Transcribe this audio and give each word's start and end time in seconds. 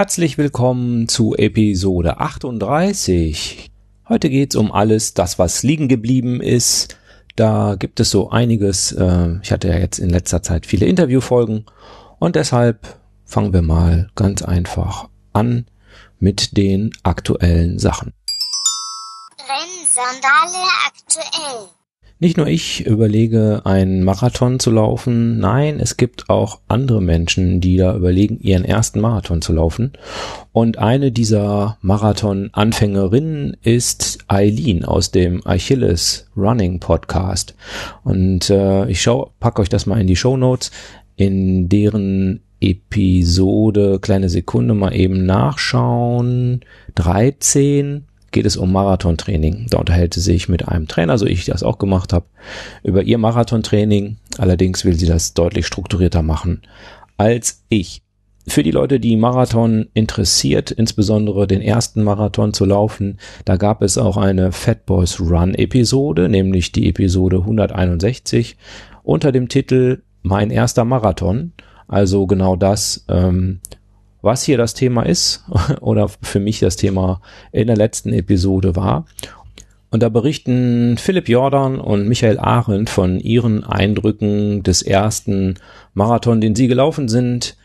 Herzlich 0.00 0.38
willkommen 0.38 1.08
zu 1.08 1.36
Episode 1.36 2.20
38. 2.20 3.70
Heute 4.08 4.30
geht's 4.30 4.56
um 4.56 4.72
alles, 4.72 5.12
das 5.12 5.38
was 5.38 5.62
liegen 5.62 5.88
geblieben 5.88 6.40
ist. 6.40 6.96
Da 7.36 7.74
gibt 7.78 8.00
es 8.00 8.08
so 8.08 8.30
einiges. 8.30 8.92
Äh, 8.92 9.40
ich 9.42 9.52
hatte 9.52 9.68
ja 9.68 9.76
jetzt 9.76 9.98
in 9.98 10.08
letzter 10.08 10.42
Zeit 10.42 10.64
viele 10.64 10.86
Interviewfolgen 10.86 11.66
und 12.18 12.34
deshalb 12.34 12.98
fangen 13.26 13.52
wir 13.52 13.60
mal 13.60 14.08
ganz 14.14 14.40
einfach 14.40 15.10
an 15.34 15.66
mit 16.18 16.56
den 16.56 16.92
aktuellen 17.02 17.78
Sachen. 17.78 18.14
Rennsandale 19.38 20.66
aktuell. 20.86 21.79
Nicht 22.22 22.36
nur 22.36 22.48
ich 22.48 22.84
überlege, 22.84 23.62
einen 23.64 24.04
Marathon 24.04 24.60
zu 24.60 24.70
laufen, 24.70 25.38
nein, 25.38 25.80
es 25.80 25.96
gibt 25.96 26.28
auch 26.28 26.60
andere 26.68 27.00
Menschen, 27.00 27.62
die 27.62 27.78
da 27.78 27.96
überlegen, 27.96 28.38
ihren 28.40 28.66
ersten 28.66 29.00
Marathon 29.00 29.40
zu 29.40 29.54
laufen. 29.54 29.94
Und 30.52 30.76
eine 30.76 31.12
dieser 31.12 31.78
Marathon-Anfängerinnen 31.80 33.56
ist 33.62 34.18
Eileen 34.28 34.84
aus 34.84 35.12
dem 35.12 35.40
Achilles 35.46 36.26
Running 36.36 36.78
Podcast. 36.78 37.54
Und 38.04 38.50
äh, 38.50 38.86
ich 38.90 39.00
schau, 39.00 39.32
pack 39.40 39.58
euch 39.58 39.70
das 39.70 39.86
mal 39.86 39.98
in 39.98 40.06
die 40.06 40.16
Show 40.16 40.36
Notes, 40.36 40.72
in 41.16 41.70
deren 41.70 42.42
Episode, 42.60 43.98
kleine 43.98 44.28
Sekunde 44.28 44.74
mal 44.74 44.94
eben 44.94 45.24
nachschauen, 45.24 46.60
13 46.96 48.04
geht 48.30 48.46
es 48.46 48.56
um 48.56 48.72
Marathontraining. 48.72 49.66
Da 49.70 49.78
unterhält 49.78 50.14
sie 50.14 50.20
sich 50.20 50.48
mit 50.48 50.68
einem 50.68 50.88
Trainer, 50.88 51.18
so 51.18 51.26
ich 51.26 51.44
das 51.44 51.62
auch 51.62 51.78
gemacht 51.78 52.12
habe, 52.12 52.26
über 52.82 53.02
ihr 53.02 53.18
Marathontraining. 53.18 54.18
Allerdings 54.38 54.84
will 54.84 54.94
sie 54.94 55.06
das 55.06 55.34
deutlich 55.34 55.66
strukturierter 55.66 56.22
machen 56.22 56.62
als 57.20 57.64
ich. 57.68 58.02
Für 58.48 58.62
die 58.62 58.70
Leute, 58.70 58.98
die 58.98 59.16
Marathon 59.16 59.88
interessiert, 59.92 60.70
insbesondere 60.70 61.46
den 61.46 61.60
ersten 61.60 62.02
Marathon 62.02 62.54
zu 62.54 62.64
laufen, 62.64 63.18
da 63.44 63.56
gab 63.56 63.82
es 63.82 63.98
auch 63.98 64.16
eine 64.16 64.52
Fat 64.52 64.86
Boys 64.86 65.20
Run 65.20 65.54
Episode, 65.54 66.30
nämlich 66.30 66.72
die 66.72 66.88
Episode 66.88 67.36
161 67.40 68.56
unter 69.02 69.32
dem 69.32 69.50
Titel 69.50 70.02
Mein 70.22 70.50
erster 70.50 70.86
Marathon. 70.86 71.52
Also 71.86 72.26
genau 72.26 72.56
das, 72.56 73.04
ähm, 73.08 73.60
was 74.22 74.42
hier 74.42 74.58
das 74.58 74.74
Thema 74.74 75.02
ist 75.02 75.44
oder 75.80 76.08
für 76.08 76.40
mich 76.40 76.60
das 76.60 76.76
Thema 76.76 77.20
in 77.52 77.66
der 77.66 77.76
letzten 77.76 78.12
Episode 78.12 78.76
war. 78.76 79.06
Und 79.90 80.02
da 80.02 80.08
berichten 80.08 80.96
Philipp 80.98 81.28
Jordan 81.28 81.80
und 81.80 82.06
Michael 82.06 82.38
Arendt 82.38 82.90
von 82.90 83.18
ihren 83.18 83.64
Eindrücken 83.64 84.62
des 84.62 84.82
ersten 84.82 85.56
Marathon, 85.94 86.40
den 86.40 86.54
sie 86.54 86.68
gelaufen 86.68 87.08
sind. 87.08 87.56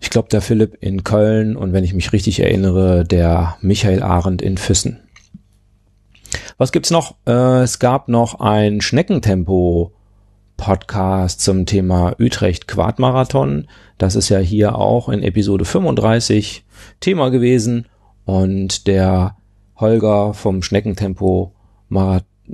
Ich 0.00 0.08
glaube, 0.08 0.28
der 0.30 0.40
Philipp 0.40 0.78
in 0.80 1.04
Köln 1.04 1.56
und 1.56 1.72
wenn 1.74 1.84
ich 1.84 1.92
mich 1.92 2.12
richtig 2.12 2.40
erinnere, 2.40 3.04
der 3.04 3.56
Michael 3.60 4.02
Arendt 4.02 4.40
in 4.40 4.56
Füssen. 4.56 5.00
Was 6.58 6.72
gibt's 6.72 6.90
noch? 6.90 7.16
Äh, 7.26 7.62
es 7.62 7.78
gab 7.78 8.08
noch 8.08 8.40
ein 8.40 8.80
Schneckentempo 8.80 9.92
Podcast 10.56 11.40
zum 11.40 11.66
Thema 11.66 12.14
Utrecht 12.18 12.68
Quadmarathon. 12.68 13.68
Das 13.98 14.16
ist 14.16 14.28
ja 14.28 14.38
hier 14.38 14.76
auch 14.76 15.08
in 15.08 15.22
Episode 15.22 15.64
35 15.64 16.64
Thema 17.00 17.30
gewesen 17.30 17.86
und 18.24 18.86
der 18.86 19.36
Holger 19.76 20.34
vom 20.34 20.62
Schneckentempo 20.62 21.52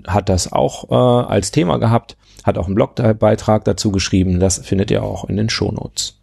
hat 0.07 0.29
das 0.29 0.53
auch 0.53 0.91
äh, 0.91 0.95
als 1.29 1.51
Thema 1.51 1.79
gehabt, 1.79 2.17
hat 2.45 2.59
auch 2.59 2.67
einen 2.67 2.75
Blogbeitrag 2.75 3.65
dazu 3.65 3.93
geschrieben, 3.93 4.41
das 4.41 4.59
findet 4.59 4.91
ihr 4.91 5.03
auch 5.03 5.29
in 5.29 5.37
den 5.37 5.49
Shownotes. 5.49 6.19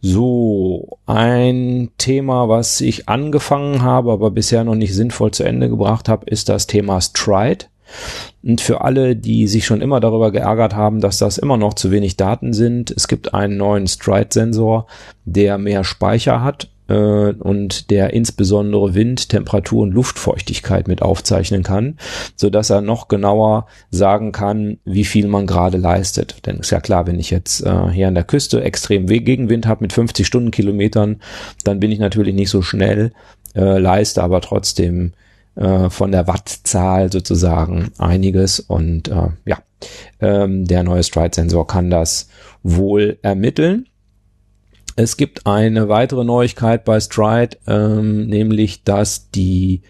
So, 0.00 0.98
ein 1.06 1.90
Thema, 1.98 2.48
was 2.48 2.80
ich 2.80 3.08
angefangen 3.08 3.82
habe, 3.82 4.12
aber 4.12 4.30
bisher 4.30 4.62
noch 4.62 4.74
nicht 4.74 4.94
sinnvoll 4.94 5.30
zu 5.32 5.42
Ende 5.42 5.68
gebracht 5.68 6.08
habe, 6.08 6.26
ist 6.26 6.48
das 6.48 6.66
Thema 6.66 7.00
Stride. 7.00 7.66
Und 8.42 8.60
für 8.60 8.82
alle, 8.82 9.16
die 9.16 9.46
sich 9.48 9.66
schon 9.66 9.80
immer 9.80 10.00
darüber 10.00 10.30
geärgert 10.30 10.74
haben, 10.74 11.00
dass 11.00 11.18
das 11.18 11.38
immer 11.38 11.56
noch 11.56 11.74
zu 11.74 11.90
wenig 11.90 12.16
Daten 12.16 12.52
sind, 12.52 12.90
es 12.90 13.08
gibt 13.08 13.34
einen 13.34 13.56
neuen 13.56 13.86
Stride-Sensor, 13.86 14.86
der 15.24 15.58
mehr 15.58 15.84
Speicher 15.84 16.42
hat 16.42 16.68
äh, 16.88 16.94
und 17.32 17.90
der 17.90 18.12
insbesondere 18.12 18.94
Wind, 18.94 19.28
Temperatur 19.28 19.82
und 19.82 19.92
Luftfeuchtigkeit 19.92 20.88
mit 20.88 21.02
aufzeichnen 21.02 21.62
kann, 21.62 21.98
so 22.36 22.50
dass 22.50 22.70
er 22.70 22.80
noch 22.80 23.08
genauer 23.08 23.66
sagen 23.90 24.32
kann, 24.32 24.78
wie 24.84 25.04
viel 25.04 25.26
man 25.28 25.46
gerade 25.46 25.78
leistet. 25.78 26.46
Denn 26.46 26.58
ist 26.58 26.70
ja 26.70 26.80
klar, 26.80 27.06
wenn 27.06 27.18
ich 27.18 27.30
jetzt 27.30 27.64
äh, 27.64 27.90
hier 27.90 28.08
an 28.08 28.14
der 28.14 28.24
Küste 28.24 28.62
extrem 28.62 29.06
Gegenwind 29.06 29.66
habe 29.66 29.84
mit 29.84 29.92
50 29.92 30.26
Stundenkilometern, 30.26 31.20
dann 31.64 31.80
bin 31.80 31.92
ich 31.92 31.98
natürlich 31.98 32.34
nicht 32.34 32.50
so 32.50 32.62
schnell, 32.62 33.12
äh, 33.54 33.78
leiste 33.78 34.22
aber 34.22 34.40
trotzdem 34.40 35.12
äh, 35.56 35.90
von 35.90 36.12
der 36.12 36.26
Wattzahl 36.26 37.10
sozusagen 37.10 37.90
einiges 37.98 38.60
und 38.60 39.08
äh, 39.08 39.28
ja, 39.44 39.58
ähm, 40.20 40.66
der 40.66 40.82
neue 40.82 41.02
Stride-Sensor 41.02 41.66
kann 41.66 41.90
das 41.90 42.28
wohl 42.62 43.18
ermitteln. 43.22 43.86
Es 44.96 45.16
gibt 45.16 45.46
eine 45.46 45.88
weitere 45.88 46.24
Neuigkeit 46.24 46.84
bei 46.84 47.00
Stride, 47.00 47.58
ähm, 47.66 48.26
nämlich 48.26 48.84
dass 48.84 49.30
die 49.30 49.82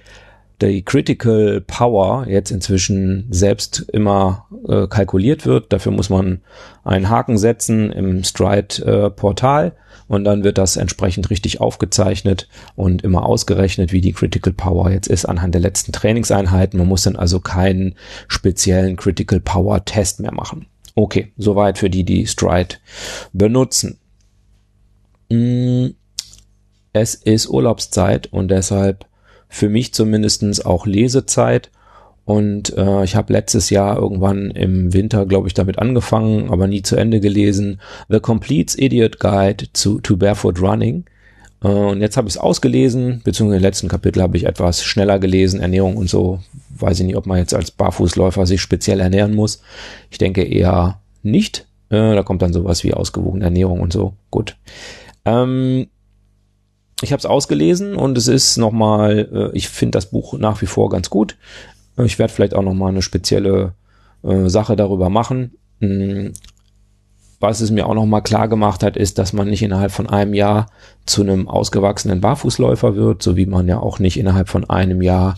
die 0.63 0.83
Critical 0.83 1.61
Power 1.61 2.27
jetzt 2.29 2.51
inzwischen 2.51 3.27
selbst 3.31 3.81
immer 3.93 4.47
äh, 4.69 4.87
kalkuliert 4.87 5.45
wird. 5.45 5.73
Dafür 5.73 5.93
muss 5.93 6.09
man 6.09 6.41
einen 6.85 7.11
Haken 7.11 7.37
setzen 7.37 7.93
im 7.93 8.25
Stride-Portal. 8.25 9.67
Äh, 9.69 9.73
und 10.09 10.25
dann 10.25 10.45
wird 10.45 10.57
das 10.57 10.77
entsprechend 10.77 11.31
richtig 11.31 11.61
aufgezeichnet 11.61 12.49
und 12.77 13.03
immer 13.03 13.27
ausgerechnet, 13.27 13.93
wie 13.93 14.01
die 14.01 14.13
Critical 14.13 14.53
Power 14.53 14.91
jetzt 14.91 15.09
ist 15.09 15.25
anhand 15.25 15.55
der 15.55 15.61
letzten 15.61 15.93
Trainingseinheiten. 15.93 16.79
Man 16.79 16.89
muss 16.89 17.03
dann 17.03 17.17
also 17.17 17.41
keinen 17.41 17.97
speziellen 18.29 18.97
Critical 18.97 19.41
Power 19.41 19.85
Test 19.85 20.21
mehr 20.21 20.33
machen. 20.33 20.67
Okay, 20.95 21.33
soweit 21.37 21.79
für 21.79 21.91
die, 21.91 22.05
die 22.05 22.27
Stride 22.27 22.77
benutzen. 23.33 23.99
Mm, 25.29 25.89
es 26.93 27.15
ist 27.17 27.49
Urlaubszeit 27.49 28.33
und 28.33 28.49
deshalb 28.49 29.07
für 29.57 29.69
mich 29.69 29.95
zumindestens 29.95 30.65
auch 30.65 30.87
Lesezeit 30.87 31.71
und 32.27 32.77
äh, 32.77 33.05
ich 33.05 33.15
habe 33.15 33.33
letztes 33.33 33.71
Jahr 33.71 33.97
irgendwann 33.97 34.51
im 34.51 34.93
Winter, 34.93 35.27
glaube 35.27 35.47
ich, 35.47 35.55
damit 35.55 35.79
angefangen, 35.79 36.51
aber 36.51 36.67
nie 36.67 36.83
zu 36.83 36.97
Ende 36.97 37.21
gelesen. 37.21 37.81
The 38.09 38.19
Complete 38.19 38.77
Idiot 38.83 39.21
Guide 39.21 39.69
to, 39.73 40.01
to 40.01 40.17
Barefoot 40.17 40.61
Running. 40.61 41.05
Äh, 41.63 41.69
und 41.69 42.01
jetzt 42.01 42.17
habe 42.17 42.27
ich 42.27 42.35
es 42.35 42.41
ausgelesen, 42.41 43.21
beziehungsweise 43.23 43.59
im 43.59 43.63
letzten 43.63 43.89
Kapitel 43.89 44.21
habe 44.23 44.37
ich 44.37 44.45
etwas 44.45 44.83
schneller 44.83 45.21
gelesen, 45.21 45.61
Ernährung 45.61 45.97
und 45.97 46.11
so. 46.11 46.41
Weiß 46.71 46.99
ich 46.99 47.07
nicht, 47.07 47.17
ob 47.17 47.27
man 47.27 47.39
jetzt 47.39 47.55
als 47.55 47.71
Barfußläufer 47.71 48.45
sich 48.45 48.61
speziell 48.61 48.99
ernähren 48.99 49.35
muss. 49.35 49.63
Ich 50.11 50.19
denke 50.19 50.43
eher 50.43 51.01
nicht. 51.23 51.69
Äh, 51.91 52.17
da 52.17 52.25
kommt 52.25 52.43
dann 52.43 52.53
sowas 52.53 52.83
wie 52.83 52.93
ausgewogene 52.93 53.45
Ernährung 53.45 53.79
und 53.79 53.93
so. 53.93 54.15
Gut. 54.33 54.57
Ähm, 55.25 55.87
ich 57.03 57.13
habe 57.13 57.19
es 57.19 57.27
ausgelesen 57.27 57.95
und 57.95 58.17
es 58.17 58.29
ist 58.29 58.57
nochmal, 58.57 59.29
äh, 59.33 59.57
ich 59.57 59.69
finde 59.69 59.97
das 59.97 60.07
Buch 60.07 60.39
nach 60.39 60.63
wie 60.63 60.67
vor 60.67 60.89
ganz 60.89 61.11
gut. 61.11 61.37
Ich 61.99 62.19
werde 62.19 62.33
vielleicht 62.33 62.55
auch 62.55 62.63
noch 62.63 62.75
mal 62.75 62.89
eine 62.89 63.03
spezielle 63.03 63.75
äh, 64.23 64.49
Sache 64.49 64.77
darüber 64.77 65.09
machen. 65.09 65.53
Hm, 65.81 66.33
was 67.39 67.61
es 67.61 67.71
mir 67.71 67.87
auch 67.87 67.95
noch 67.95 68.07
mal 68.07 68.23
klar 68.23 68.49
gemacht 68.49 68.83
hat, 68.83 68.97
ist, 68.97 69.19
dass 69.19 69.35
man 69.35 69.49
nicht 69.49 69.63
innerhalb 69.63 69.93
von 69.93 70.09
einem 70.09 70.33
Jahr 70.33 70.69
zu 71.05 71.23
einem 71.23 71.49
ausgewachsenen 71.49 72.23
Barfußläufer 72.23 72.97
wird, 72.97 73.23
so 73.23 73.37
wie 73.37 73.47
man 73.47 73.69
ja 73.69 73.79
auch 73.79 73.99
nicht 73.99 74.19
innerhalb 74.19 74.49
von 74.49 74.69
einem 74.69 75.03
Jahr 75.03 75.37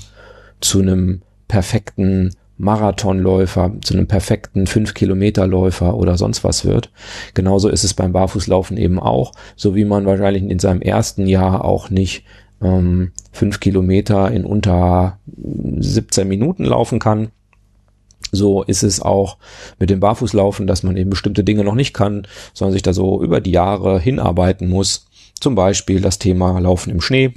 zu 0.61 0.81
einem 0.81 1.23
perfekten 1.49 2.35
Marathonläufer, 2.59 3.73
zu 3.83 3.95
einem 3.95 4.09
perfekten 4.09 4.67
5-Kilometer-Läufer 4.67 5.95
oder 5.97 6.19
sonst 6.19 6.43
was 6.45 6.65
wird. 6.65 6.91
Genauso 7.35 7.69
ist 7.69 7.85
es 7.85 7.95
beim 7.95 8.13
Barfußlaufen 8.13 8.77
eben 8.77 8.99
auch, 8.99 9.33
so 9.57 9.75
wie 9.75 9.85
man 9.85 10.07
wahrscheinlich 10.07 10.43
in 10.43 10.59
seinem 10.59 10.83
ersten 10.83 11.27
Jahr 11.27 11.65
auch 11.65 11.89
nicht 11.89 12.25
ähm, 12.61 13.13
fünf 13.33 13.61
Kilometer 13.61 14.31
in 14.33 14.45
unter 14.45 15.19
17 15.27 16.27
Minuten 16.27 16.65
laufen 16.65 16.99
kann. 16.99 17.29
So 18.33 18.65
ist 18.65 18.83
es 18.83 19.01
auch 19.01 19.39
mit 19.79 19.89
dem 19.89 20.01
Barfußlaufen, 20.01 20.67
dass 20.67 20.83
man 20.83 20.97
eben 20.97 21.11
bestimmte 21.11 21.45
Dinge 21.45 21.65
noch 21.65 21.77
nicht 21.77 21.95
kann, 21.95 22.27
sondern 22.53 22.73
sich 22.73 22.83
da 22.83 22.93
so 22.93 23.23
über 23.23 23.41
die 23.41 23.53
Jahre 23.53 24.01
hinarbeiten 24.01 24.69
muss. 24.69 25.07
Zum 25.41 25.55
Beispiel 25.55 26.01
das 26.01 26.19
Thema 26.19 26.59
Laufen 26.59 26.91
im 26.91 27.01
Schnee 27.01 27.35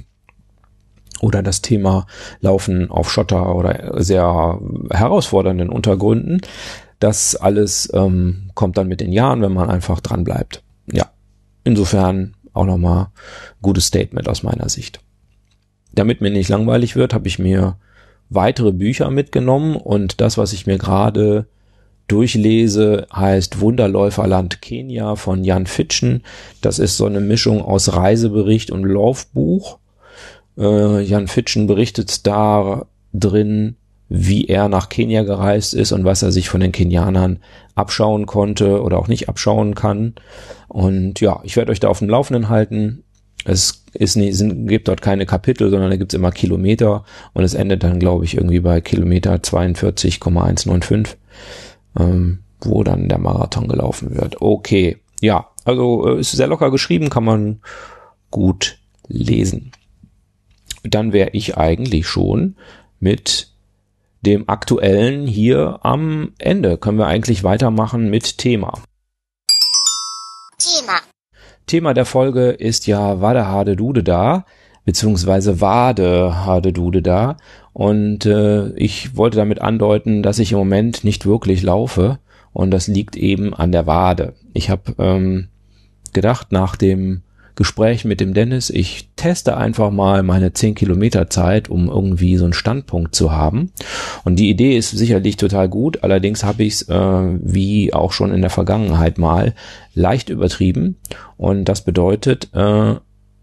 oder 1.22 1.42
das 1.42 1.62
Thema 1.62 2.06
Laufen 2.40 2.90
auf 2.90 3.10
Schotter 3.10 3.54
oder 3.54 4.02
sehr 4.02 4.60
herausfordernden 4.90 5.70
Untergründen. 5.70 6.42
Das 6.98 7.34
alles 7.34 7.90
ähm, 7.94 8.50
kommt 8.54 8.76
dann 8.76 8.88
mit 8.88 9.00
den 9.00 9.12
Jahren, 9.12 9.40
wenn 9.40 9.54
man 9.54 9.70
einfach 9.70 10.00
dran 10.00 10.24
bleibt. 10.24 10.62
Ja, 10.92 11.10
insofern 11.64 12.34
auch 12.52 12.66
nochmal 12.66 13.08
gutes 13.62 13.86
Statement 13.86 14.28
aus 14.28 14.42
meiner 14.42 14.68
Sicht 14.68 15.00
damit 15.94 16.20
mir 16.20 16.30
nicht 16.30 16.48
langweilig 16.48 16.96
wird, 16.96 17.14
habe 17.14 17.28
ich 17.28 17.38
mir 17.38 17.76
weitere 18.30 18.72
Bücher 18.72 19.10
mitgenommen 19.10 19.76
und 19.76 20.20
das, 20.20 20.38
was 20.38 20.52
ich 20.52 20.66
mir 20.66 20.78
gerade 20.78 21.46
durchlese, 22.08 23.06
heißt 23.14 23.60
Wunderläuferland 23.60 24.60
Kenia 24.60 25.16
von 25.16 25.44
Jan 25.44 25.66
Fitschen. 25.66 26.22
Das 26.60 26.78
ist 26.78 26.96
so 26.96 27.06
eine 27.06 27.20
Mischung 27.20 27.62
aus 27.62 27.94
Reisebericht 27.94 28.70
und 28.70 28.84
Laufbuch. 28.84 29.78
Äh, 30.58 31.00
Jan 31.02 31.28
Fitschen 31.28 31.66
berichtet 31.66 32.26
da 32.26 32.86
drin, 33.12 33.76
wie 34.08 34.46
er 34.46 34.68
nach 34.68 34.90
Kenia 34.90 35.22
gereist 35.22 35.72
ist 35.72 35.92
und 35.92 36.04
was 36.04 36.22
er 36.22 36.32
sich 36.32 36.48
von 36.50 36.60
den 36.60 36.72
Kenianern 36.72 37.38
abschauen 37.74 38.26
konnte 38.26 38.82
oder 38.82 38.98
auch 38.98 39.08
nicht 39.08 39.28
abschauen 39.28 39.74
kann. 39.74 40.14
Und 40.68 41.20
ja, 41.20 41.40
ich 41.44 41.56
werde 41.56 41.72
euch 41.72 41.80
da 41.80 41.88
auf 41.88 42.00
dem 42.00 42.10
Laufenden 42.10 42.50
halten. 42.50 43.04
Es 43.44 43.84
ist 43.94 44.16
nie, 44.16 44.32
sind, 44.32 44.66
gibt 44.68 44.88
dort 44.88 45.02
keine 45.02 45.24
Kapitel, 45.26 45.70
sondern 45.70 45.90
da 45.90 45.96
gibt's 45.96 46.14
immer 46.14 46.30
Kilometer 46.30 47.04
und 47.32 47.42
es 47.42 47.54
endet 47.54 47.82
dann, 47.82 47.98
glaube 47.98 48.24
ich, 48.24 48.36
irgendwie 48.36 48.60
bei 48.60 48.80
Kilometer 48.80 49.42
42,195, 49.42 51.16
ähm, 51.98 52.40
wo 52.60 52.84
dann 52.84 53.08
der 53.08 53.18
Marathon 53.18 53.66
gelaufen 53.66 54.14
wird. 54.14 54.42
Okay, 54.42 54.98
ja, 55.20 55.48
also 55.64 56.06
äh, 56.08 56.20
ist 56.20 56.32
sehr 56.32 56.46
locker 56.46 56.70
geschrieben, 56.70 57.08
kann 57.08 57.24
man 57.24 57.60
gut 58.30 58.78
lesen. 59.08 59.72
Dann 60.82 61.12
wäre 61.12 61.30
ich 61.32 61.56
eigentlich 61.56 62.06
schon 62.06 62.56
mit 63.00 63.52
dem 64.22 64.48
aktuellen 64.48 65.26
hier 65.26 65.80
am 65.82 66.32
Ende. 66.38 66.78
Können 66.78 66.98
wir 66.98 67.06
eigentlich 67.06 67.44
weitermachen 67.44 68.08
mit 68.08 68.38
Thema. 68.38 68.74
Thema. 70.58 71.00
Thema 71.66 71.94
der 71.94 72.04
Folge 72.04 72.50
ist 72.50 72.86
ja 72.86 73.20
Wade 73.20 73.46
Hade 73.46 73.76
Dude 73.76 74.02
da, 74.02 74.44
beziehungsweise 74.84 75.60
Wade 75.60 76.44
Hade 76.44 76.72
Dude 76.72 77.02
da. 77.02 77.36
Und 77.72 78.26
äh, 78.26 78.70
ich 78.74 79.16
wollte 79.16 79.38
damit 79.38 79.60
andeuten, 79.60 80.22
dass 80.22 80.38
ich 80.38 80.52
im 80.52 80.58
Moment 80.58 81.04
nicht 81.04 81.26
wirklich 81.26 81.62
laufe. 81.62 82.18
Und 82.52 82.70
das 82.70 82.86
liegt 82.86 83.16
eben 83.16 83.54
an 83.54 83.72
der 83.72 83.86
Wade. 83.86 84.34
Ich 84.52 84.70
habe 84.70 84.94
ähm, 84.98 85.48
gedacht, 86.12 86.52
nach 86.52 86.76
dem 86.76 87.22
Gespräch 87.54 88.04
mit 88.04 88.20
dem 88.20 88.34
Dennis, 88.34 88.70
ich 88.70 89.08
teste 89.16 89.56
einfach 89.56 89.90
mal 89.90 90.22
meine 90.22 90.52
10 90.52 90.74
Kilometer 90.74 91.28
Zeit, 91.30 91.68
um 91.68 91.88
irgendwie 91.88 92.36
so 92.36 92.44
einen 92.44 92.52
Standpunkt 92.52 93.14
zu 93.14 93.32
haben. 93.32 93.72
Und 94.24 94.36
die 94.36 94.50
Idee 94.50 94.76
ist 94.76 94.90
sicherlich 94.90 95.36
total 95.36 95.68
gut, 95.68 96.02
allerdings 96.02 96.44
habe 96.44 96.62
ich 96.62 96.74
es, 96.74 96.88
äh, 96.88 96.94
wie 96.94 97.92
auch 97.92 98.12
schon 98.12 98.32
in 98.32 98.40
der 98.40 98.50
Vergangenheit 98.50 99.18
mal, 99.18 99.54
leicht 99.94 100.30
übertrieben. 100.30 100.96
Und 101.36 101.66
das 101.66 101.82
bedeutet, 101.82 102.48
äh, 102.54 102.94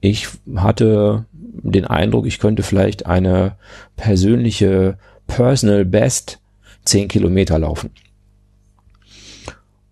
ich 0.02 0.28
hatte 0.56 1.26
den 1.32 1.86
Eindruck, 1.86 2.26
ich 2.26 2.40
könnte 2.40 2.64
vielleicht 2.64 3.06
eine 3.06 3.54
persönliche 3.96 4.98
Personal 5.28 5.86
Best 5.86 6.40
10 6.86 7.08
Kilometer 7.08 7.60
laufen. 7.60 7.92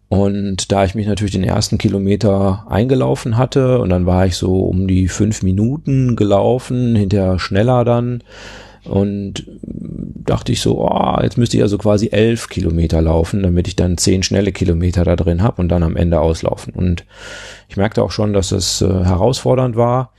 Und 0.10 0.72
da 0.72 0.86
ich 0.86 0.96
mich 0.96 1.06
natürlich 1.06 1.34
den 1.34 1.44
ersten 1.44 1.78
Kilometer 1.78 2.66
eingelaufen 2.70 3.38
hatte 3.38 3.80
und 3.80 3.90
dann 3.90 4.06
war 4.06 4.26
ich 4.26 4.36
so 4.36 4.62
um 4.62 4.88
die 4.88 5.10
fünf 5.10 5.44
Minuten 5.44 6.16
gelaufen, 6.16 6.96
hinterher 6.96 7.40
schneller 7.40 7.84
dann 7.84 8.24
und 8.86 9.46
dachte 9.62 10.54
ich 10.54 10.62
so, 10.62 10.80
oh, 10.80 11.18
jetzt 11.22 11.38
müsste 11.38 11.58
ich 11.58 11.64
also 11.64 11.78
quasi 11.78 12.10
elf 12.12 12.48
Kilometer 12.48 13.02
laufen, 13.02 13.44
damit 13.44 13.68
ich 13.68 13.76
dann 13.76 13.98
zehn 13.98 14.24
schnelle 14.24 14.54
Kilometer 14.54 15.04
da 15.04 15.18
drin 15.18 15.44
habe 15.44 15.62
und 15.62 15.70
dann 15.70 15.84
am 15.84 15.98
Ende 15.98 16.22
auslaufen. 16.22 16.74
Und 16.74 17.06
ich 17.68 17.76
merkte 17.76 18.02
auch 18.02 18.12
schon, 18.12 18.32
dass 18.32 18.52
es 18.52 18.82
äh, 18.82 18.88
herausfordernd 18.88 19.76
war 19.76 20.14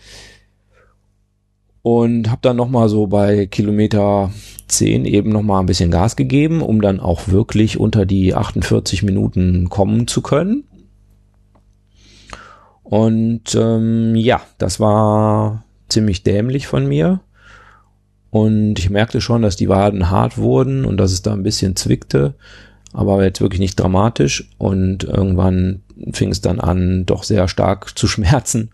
und 1.91 2.29
habe 2.29 2.41
dann 2.43 2.57
noch 2.57 2.69
mal 2.69 2.91
so 2.91 3.07
bei 3.07 3.47
Kilometer 3.47 4.31
10 4.67 5.07
eben 5.07 5.31
noch 5.31 5.41
mal 5.41 5.61
ein 5.61 5.65
bisschen 5.65 5.91
Gas 5.91 6.17
gegeben, 6.17 6.61
um 6.61 6.83
dann 6.83 7.01
auch 7.01 7.29
wirklich 7.29 7.81
unter 7.81 8.05
die 8.05 8.35
48 8.35 9.03
Minuten 9.03 9.71
kommen 9.71 10.07
zu 10.07 10.21
können. 10.21 10.65
Und 12.83 13.55
ähm, 13.55 14.15
ja, 14.17 14.43
das 14.59 14.81
war 14.81 15.65
ziemlich 15.89 16.25
dämlich 16.25 16.67
von 16.67 16.87
mir. 16.87 17.21
Und 18.29 18.79
ich 18.79 18.91
merkte 18.91 19.23
schon, 19.23 19.41
dass 19.41 19.57
die 19.57 19.71
Waden 19.71 20.11
hart 20.11 20.37
wurden 20.37 20.85
und 20.85 20.99
dass 20.99 21.13
es 21.13 21.23
da 21.23 21.33
ein 21.33 21.43
bisschen 21.43 21.75
zwickte, 21.75 22.35
aber 22.93 23.25
jetzt 23.25 23.41
wirklich 23.41 23.61
nicht 23.61 23.81
dramatisch. 23.81 24.51
Und 24.59 25.05
irgendwann 25.05 25.81
fing 26.13 26.31
es 26.33 26.43
dann 26.43 26.61
an, 26.61 27.07
doch 27.07 27.23
sehr 27.23 27.49
stark 27.49 27.99
zu 27.99 28.07
schmerzen. 28.09 28.73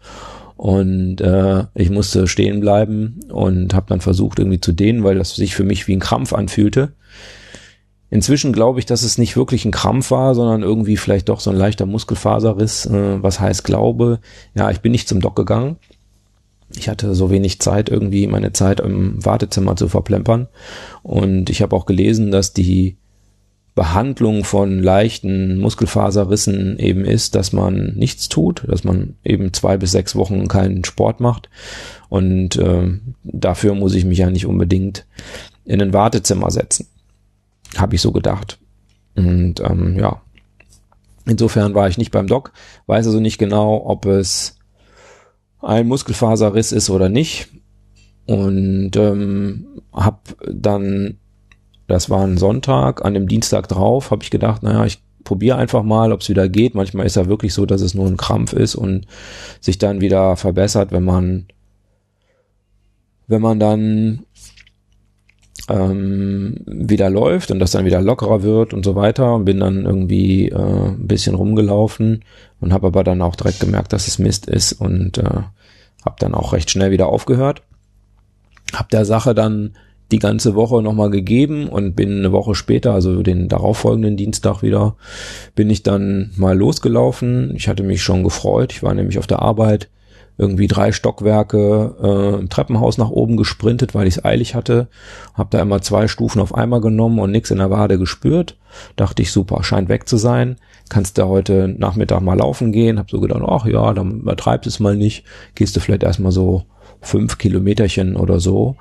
Und 0.57 1.21
äh, 1.21 1.65
ich 1.75 1.91
musste 1.91 2.29
stehen 2.29 2.61
bleiben 2.61 3.21
und 3.29 3.75
habe 3.75 3.87
dann 3.89 4.01
versucht 4.01 4.39
irgendwie 4.39 4.61
zu 4.61 4.73
dehnen, 4.73 5.03
weil 5.03 5.17
das 5.17 5.35
sich 5.35 5.55
für 5.55 5.65
mich 5.65 5.89
wie 5.89 5.97
ein 5.97 6.01
Krampf 6.01 6.33
anfühlte. 6.33 6.93
Inzwischen 8.11 8.53
glaube 8.53 8.79
ich, 8.79 8.87
dass 8.87 9.03
es 9.03 9.19
nicht 9.19 9.37
wirklich 9.37 9.65
ein 9.65 9.73
Krampf 9.73 10.13
war, 10.13 10.37
sondern 10.37 10.63
irgendwie 10.63 10.97
vielleicht 10.97 11.29
doch 11.29 11.41
so 11.41 11.51
ein 11.51 11.57
leichter 11.57 11.87
Muskelfaserriss. 11.87 12.87
Äh, 12.87 13.23
was 13.23 13.41
heißt 13.41 13.65
Glaube? 13.65 14.21
Ja, 14.55 14.71
ich 14.71 14.81
bin 14.81 14.93
nicht 14.93 15.09
zum 15.09 15.21
Doc 15.21 15.35
gegangen. 15.35 15.77
Ich 16.77 16.89
hatte 16.89 17.15
so 17.15 17.31
wenig 17.31 17.61
Zeit, 17.61 17.89
irgendwie 17.89 18.27
meine 18.27 18.53
Zeit 18.53 18.81
im 18.81 19.25
Wartezimmer 19.25 19.77
zu 19.77 19.89
verplempern. 19.89 20.49
Und 21.03 21.51
ich 21.51 21.63
habe 21.63 21.75
auch 21.75 21.87
gelesen, 21.87 22.31
dass 22.31 22.53
die 22.53 22.97
Behandlung 23.75 24.45
von 24.45 24.81
leichten 24.81 25.59
Muskelfaserrissen 25.59 26.79
eben 26.79 27.05
ist, 27.05 27.35
dass 27.35 27.53
man 27.53 27.95
nichts 27.97 28.29
tut, 28.29 28.65
dass 28.69 28.85
man 28.85 29.17
eben 29.25 29.53
zwei 29.53 29.77
bis 29.77 29.91
sechs 29.91 30.15
Wochen 30.15 30.47
keinen 30.47 30.85
Sport 30.85 31.19
macht. 31.21 31.51
Und 32.09 32.57
äh, 32.57 33.01
dafür 33.25 33.75
muss 33.75 33.95
ich 33.95 34.05
mich 34.05 34.19
ja 34.19 34.31
nicht 34.31 34.47
unbedingt 34.47 35.07
in 35.65 35.83
ein 35.83 35.93
Wartezimmer 35.93 36.53
setzen. 36.53 36.87
Habe 37.77 37.97
ich 37.97 38.01
so 38.01 38.13
gedacht. 38.13 38.59
Und 39.17 39.59
ähm, 39.61 39.99
ja, 39.99 40.23
insofern 41.27 41.75
war 41.75 41.89
ich 41.89 41.99
nicht 41.99 42.13
beim 42.13 42.29
Doc, 42.29 42.53
weiß 42.87 43.07
also 43.07 43.19
nicht 43.19 43.39
genau, 43.39 43.85
ob 43.87 44.07
es 44.07 44.57
ein 45.61 45.89
Muskelfaserriss 45.89 46.71
ist 46.71 46.91
oder 46.91 47.09
nicht. 47.09 47.49
Und 48.27 48.97
ähm, 48.97 49.67
habe 49.93 50.21
dann 50.53 51.19
das 51.87 52.11
war 52.11 52.25
ein 52.25 52.39
Sonntag, 52.39 53.05
an 53.05 53.15
dem 53.15 53.29
Dienstag 53.29 53.69
drauf 53.69 54.11
habe 54.11 54.23
ich 54.23 54.31
gedacht, 54.31 54.63
naja, 54.63 54.85
ich 54.87 55.03
probiere 55.25 55.57
einfach 55.57 55.83
mal, 55.83 56.13
ob 56.13 56.21
es 56.21 56.29
wieder 56.29 56.49
geht. 56.49 56.75
Manchmal 56.75 57.07
ist 57.07 57.17
ja 57.17 57.27
wirklich 57.27 57.55
so, 57.55 57.67
dass 57.67 57.81
es 57.81 57.95
nur 57.95 58.07
ein 58.07 58.17
Krampf 58.17 58.53
ist 58.53 58.75
und 58.75 59.07
sich 59.61 59.79
dann 59.79 60.01
wieder 60.01 60.37
verbessert, 60.37 60.93
wenn 60.93 61.05
man, 61.05 61.47
wenn 63.27 63.43
man 63.43 63.59
dann 63.59 64.25
ähm, 65.69 66.57
wieder 66.67 67.09
läuft 67.09 67.51
und 67.51 67.59
das 67.59 67.71
dann 67.71 67.87
wieder 67.87 68.03
lockerer 68.03 68.43
wird 68.43 68.75
und 68.75 68.85
so 68.85 68.95
weiter 68.95 69.35
und 69.35 69.47
bin 69.47 69.61
dann 69.61 69.87
irgendwie 69.87 70.51
äh, 70.51 70.89
ein 70.89 71.07
bisschen 71.07 71.35
rumgelaufen 71.35 72.25
und 72.61 72.73
habe 72.73 72.89
aber 72.89 73.03
dann 73.03 73.23
auch 73.23 73.37
direkt 73.37 73.61
gemerkt, 73.61 73.93
dass 73.93 74.07
es 74.07 74.19
Mist 74.19 74.47
ist 74.47 74.73
und 74.73 75.19
äh, 75.19 75.25
habe 76.05 76.17
dann 76.19 76.35
auch 76.35 76.53
recht 76.53 76.71
schnell 76.71 76.91
wieder 76.91 77.09
aufgehört. 77.09 77.63
Hab 78.75 78.91
der 78.91 79.07
Sache 79.07 79.35
dann 79.35 79.75
die 80.13 80.19
ganze 80.19 80.55
Woche 80.55 80.83
nochmal 80.83 81.11
gegeben 81.11 81.69
und 81.69 81.95
bin 81.95 82.19
eine 82.19 82.33
Woche 82.33 82.55
später, 82.55 82.93
also 82.93 83.23
den 83.23 83.49
darauffolgenden 83.49 84.17
Dienstag 84.17 84.63
wieder, 84.63 84.97
bin 85.55 85.71
ich 85.71 85.83
dann 85.83 86.31
mal 86.37 86.57
losgelaufen. 86.57 87.53
Ich 87.57 87.69
hatte 87.69 87.83
mich 87.83 88.03
schon 88.03 88.23
gefreut. 88.23 88.73
Ich 88.73 88.83
war 88.83 88.95
nämlich 88.95 89.19
auf 89.19 89.27
der 89.27 89.41
Arbeit 89.41 89.89
irgendwie 90.37 90.67
drei 90.67 90.91
Stockwerke 90.91 91.95
äh, 92.03 92.41
im 92.41 92.49
Treppenhaus 92.49 92.99
nach 92.99 93.11
oben 93.11 93.37
gesprintet, 93.37 93.95
weil 93.95 94.09
ich 94.09 94.17
es 94.17 94.25
eilig 94.25 94.55
hatte. 94.55 94.89
Hab 95.35 95.51
da 95.51 95.61
immer 95.61 95.81
zwei 95.81 96.09
Stufen 96.09 96.41
auf 96.41 96.55
einmal 96.55 96.81
genommen 96.81 97.21
und 97.21 97.31
nichts 97.31 97.51
in 97.51 97.59
der 97.59 97.71
Wade 97.71 97.99
gespürt. 97.99 98.57
Dachte 98.97 99.23
ich, 99.23 99.31
super, 99.31 99.63
scheint 99.63 99.89
weg 99.89 100.09
zu 100.09 100.17
sein. 100.17 100.57
Kannst 100.89 101.19
du 101.19 101.27
heute 101.27 101.69
Nachmittag 101.69 102.21
mal 102.21 102.37
laufen 102.37 102.73
gehen? 102.73 102.99
Hab 102.99 103.11
so 103.11 103.21
gedacht, 103.21 103.43
ach 103.47 103.67
ja, 103.67 103.93
dann 103.93 104.21
übertreibst 104.21 104.67
es 104.67 104.81
mal 104.81 104.97
nicht. 104.97 105.25
Gehst 105.55 105.77
du 105.77 105.81
vielleicht 105.81 106.03
erstmal 106.03 106.33
so 106.33 106.65
fünf 107.01 107.39
Kilometerchen 107.39 108.17
oder 108.17 108.41
so. 108.41 108.77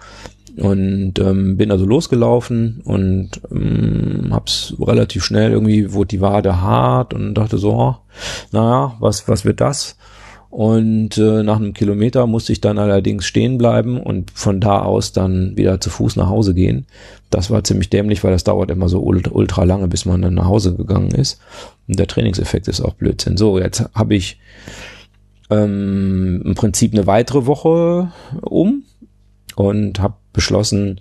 Und 0.58 1.18
ähm, 1.18 1.58
bin 1.58 1.72
also 1.72 1.86
losgelaufen 1.86 2.82
und 2.84 3.42
ähm, 3.52 4.30
hab's 4.32 4.76
relativ 4.80 5.24
schnell 5.24 5.52
irgendwie, 5.52 5.94
wurde 5.94 6.10
die 6.10 6.22
Wade 6.22 6.62
hart 6.62 7.16
und 7.16 7.34
dachte 7.34 7.58
so, 7.58 7.72
oh, 7.74 7.96
naja, 8.52 8.96
was, 9.00 9.28
was 9.28 9.46
wird 9.46 9.62
das? 9.62 9.98
Und 10.52 11.18
äh, 11.18 11.42
nach 11.42 11.56
einem 11.56 11.74
Kilometer 11.74 12.28
musste 12.28 12.54
ich 12.54 12.62
dann 12.62 12.78
allerdings 12.78 13.26
stehen 13.26 13.58
bleiben 13.58 14.00
und 14.00 14.30
von 14.36 14.62
da 14.62 14.84
aus 14.84 15.12
dann 15.12 15.58
wieder 15.58 15.82
zu 15.82 15.90
Fuß 15.90 16.16
nach 16.16 16.30
Hause 16.30 16.54
gehen. 16.54 16.86
Das 17.32 17.50
war 17.50 17.64
ziemlich 17.64 17.90
dämlich, 17.90 18.24
weil 18.24 18.34
das 18.34 18.44
dauert 18.44 18.70
immer 18.70 18.88
so 18.88 19.02
ultra, 19.02 19.64
lange, 19.64 19.88
bis 19.88 20.06
man 20.06 20.22
dann 20.22 20.36
nach 20.36 20.46
Hause 20.46 20.76
gegangen 20.76 21.10
ist. 21.10 21.42
Und 21.88 21.98
der 21.98 22.06
Trainingseffekt 22.06 22.68
ist 22.68 22.82
auch 22.82 22.94
Blödsinn. 22.94 23.36
So, 23.36 23.58
jetzt 23.58 23.90
habe 23.96 24.14
ich 24.14 24.40
ähm, 25.50 26.44
im 26.46 26.54
Prinzip 26.54 26.94
eine 26.94 27.08
weitere 27.08 27.48
Woche 27.48 28.12
um 28.42 28.84
und 29.56 30.00
habe 30.00 30.14
beschlossen, 30.34 31.00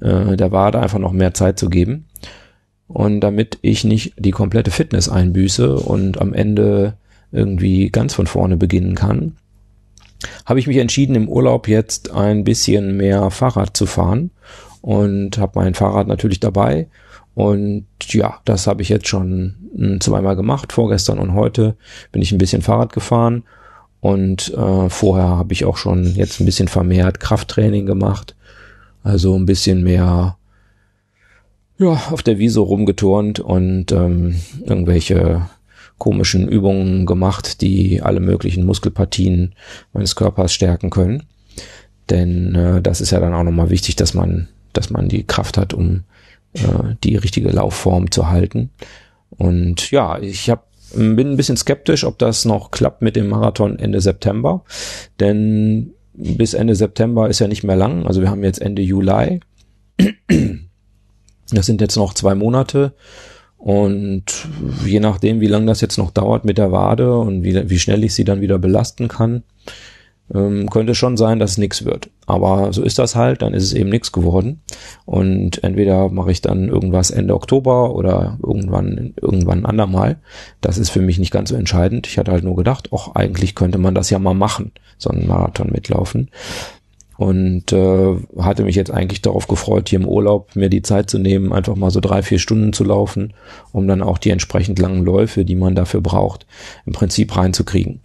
äh, 0.00 0.36
der 0.36 0.52
Wade 0.52 0.80
einfach 0.80 0.98
noch 0.98 1.12
mehr 1.12 1.34
Zeit 1.34 1.58
zu 1.58 1.68
geben. 1.68 2.06
Und 2.88 3.20
damit 3.20 3.58
ich 3.62 3.84
nicht 3.84 4.14
die 4.18 4.32
komplette 4.32 4.70
Fitness 4.70 5.08
einbüße 5.08 5.76
und 5.76 6.20
am 6.20 6.32
Ende 6.32 6.94
irgendwie 7.30 7.90
ganz 7.90 8.14
von 8.14 8.26
vorne 8.26 8.56
beginnen 8.56 8.96
kann, 8.96 9.36
habe 10.44 10.58
ich 10.58 10.66
mich 10.66 10.78
entschieden, 10.78 11.14
im 11.14 11.28
Urlaub 11.28 11.68
jetzt 11.68 12.10
ein 12.10 12.44
bisschen 12.44 12.96
mehr 12.96 13.30
Fahrrad 13.30 13.76
zu 13.76 13.86
fahren 13.86 14.30
und 14.80 15.38
habe 15.38 15.52
mein 15.54 15.74
Fahrrad 15.74 16.08
natürlich 16.08 16.40
dabei. 16.40 16.88
Und 17.34 17.86
ja, 18.08 18.40
das 18.44 18.66
habe 18.66 18.82
ich 18.82 18.88
jetzt 18.88 19.08
schon 19.08 19.54
hm, 19.74 20.00
zweimal 20.00 20.36
gemacht, 20.36 20.72
vorgestern 20.72 21.18
und 21.18 21.34
heute 21.34 21.76
bin 22.12 22.22
ich 22.22 22.32
ein 22.32 22.38
bisschen 22.38 22.62
Fahrrad 22.62 22.92
gefahren. 22.92 23.44
Und 24.00 24.54
äh, 24.54 24.88
vorher 24.88 25.28
habe 25.28 25.52
ich 25.52 25.66
auch 25.66 25.76
schon 25.76 26.14
jetzt 26.14 26.40
ein 26.40 26.46
bisschen 26.46 26.68
vermehrt 26.68 27.20
Krafttraining 27.20 27.84
gemacht, 27.84 28.34
also 29.02 29.36
ein 29.36 29.46
bisschen 29.46 29.82
mehr 29.82 30.36
ja, 31.78 32.02
auf 32.10 32.22
der 32.22 32.38
Wiese 32.38 32.60
rumgeturnt 32.60 33.40
und 33.40 33.90
ähm, 33.92 34.36
irgendwelche 34.64 35.48
komischen 35.98 36.48
Übungen 36.48 37.06
gemacht, 37.06 37.60
die 37.62 38.02
alle 38.02 38.20
möglichen 38.20 38.64
Muskelpartien 38.64 39.54
meines 39.92 40.14
Körpers 40.16 40.52
stärken 40.52 40.90
können. 40.90 41.24
Denn 42.10 42.54
äh, 42.54 42.82
das 42.82 43.00
ist 43.00 43.10
ja 43.12 43.20
dann 43.20 43.34
auch 43.34 43.44
nochmal 43.44 43.70
wichtig, 43.70 43.96
dass 43.96 44.14
man, 44.14 44.48
dass 44.72 44.90
man 44.90 45.08
die 45.08 45.24
Kraft 45.24 45.56
hat, 45.56 45.72
um 45.72 46.04
äh, 46.54 46.94
die 47.04 47.16
richtige 47.16 47.50
Laufform 47.50 48.10
zu 48.10 48.28
halten. 48.28 48.70
Und 49.30 49.90
ja, 49.90 50.18
ich 50.18 50.50
hab, 50.50 50.66
bin 50.94 51.32
ein 51.32 51.36
bisschen 51.36 51.56
skeptisch, 51.56 52.04
ob 52.04 52.18
das 52.18 52.44
noch 52.44 52.70
klappt 52.70 53.00
mit 53.00 53.16
dem 53.16 53.28
Marathon 53.28 53.78
Ende 53.78 54.00
September. 54.00 54.64
Denn 55.20 55.92
bis 56.12 56.54
Ende 56.54 56.74
September 56.74 57.28
ist 57.28 57.38
ja 57.38 57.48
nicht 57.48 57.64
mehr 57.64 57.76
lang. 57.76 58.06
Also 58.06 58.20
wir 58.20 58.30
haben 58.30 58.44
jetzt 58.44 58.60
Ende 58.60 58.82
Juli. 58.82 59.40
Das 61.52 61.66
sind 61.66 61.80
jetzt 61.80 61.96
noch 61.96 62.14
zwei 62.14 62.34
Monate. 62.34 62.94
Und 63.56 64.48
je 64.86 65.00
nachdem, 65.00 65.40
wie 65.40 65.46
lange 65.46 65.66
das 65.66 65.82
jetzt 65.82 65.98
noch 65.98 66.10
dauert 66.10 66.44
mit 66.44 66.56
der 66.56 66.72
Wade 66.72 67.18
und 67.18 67.42
wie, 67.44 67.68
wie 67.68 67.78
schnell 67.78 68.02
ich 68.04 68.14
sie 68.14 68.24
dann 68.24 68.40
wieder 68.40 68.58
belasten 68.58 69.08
kann, 69.08 69.42
ähm, 70.34 70.70
könnte 70.70 70.94
schon 70.94 71.16
sein, 71.16 71.38
dass 71.38 71.52
es 71.52 71.58
nichts 71.58 71.84
wird. 71.84 72.08
Aber 72.26 72.72
so 72.72 72.82
ist 72.82 72.98
das 72.98 73.16
halt, 73.16 73.42
dann 73.42 73.52
ist 73.52 73.64
es 73.64 73.74
eben 73.74 73.90
nichts 73.90 74.12
geworden. 74.12 74.62
Und 75.04 75.62
entweder 75.64 76.08
mache 76.08 76.30
ich 76.30 76.40
dann 76.40 76.68
irgendwas 76.68 77.10
Ende 77.10 77.34
Oktober 77.34 77.94
oder 77.94 78.38
irgendwann, 78.42 79.14
irgendwann 79.20 79.66
andermal. 79.66 80.20
Das 80.60 80.78
ist 80.78 80.90
für 80.90 81.02
mich 81.02 81.18
nicht 81.18 81.32
ganz 81.32 81.50
so 81.50 81.56
entscheidend. 81.56 82.06
Ich 82.06 82.16
hatte 82.16 82.32
halt 82.32 82.44
nur 82.44 82.56
gedacht, 82.56 82.88
ach, 82.94 83.08
eigentlich 83.14 83.54
könnte 83.54 83.78
man 83.78 83.94
das 83.94 84.08
ja 84.10 84.18
mal 84.18 84.34
machen, 84.34 84.72
so 85.02 85.10
einen 85.10 85.26
Marathon 85.26 85.70
mitlaufen 85.70 86.30
und 87.20 87.70
äh, 87.74 88.16
hatte 88.38 88.64
mich 88.64 88.76
jetzt 88.76 88.90
eigentlich 88.90 89.20
darauf 89.20 89.46
gefreut, 89.46 89.90
hier 89.90 90.00
im 90.00 90.08
Urlaub 90.08 90.56
mir 90.56 90.70
die 90.70 90.80
Zeit 90.80 91.10
zu 91.10 91.18
nehmen, 91.18 91.52
einfach 91.52 91.76
mal 91.76 91.90
so 91.90 92.00
drei, 92.00 92.22
vier 92.22 92.38
Stunden 92.38 92.72
zu 92.72 92.82
laufen, 92.82 93.34
um 93.72 93.86
dann 93.86 94.00
auch 94.00 94.16
die 94.16 94.30
entsprechend 94.30 94.78
langen 94.78 95.04
Läufe, 95.04 95.44
die 95.44 95.54
man 95.54 95.74
dafür 95.74 96.00
braucht, 96.00 96.46
im 96.86 96.94
Prinzip 96.94 97.36
reinzukriegen. 97.36 98.00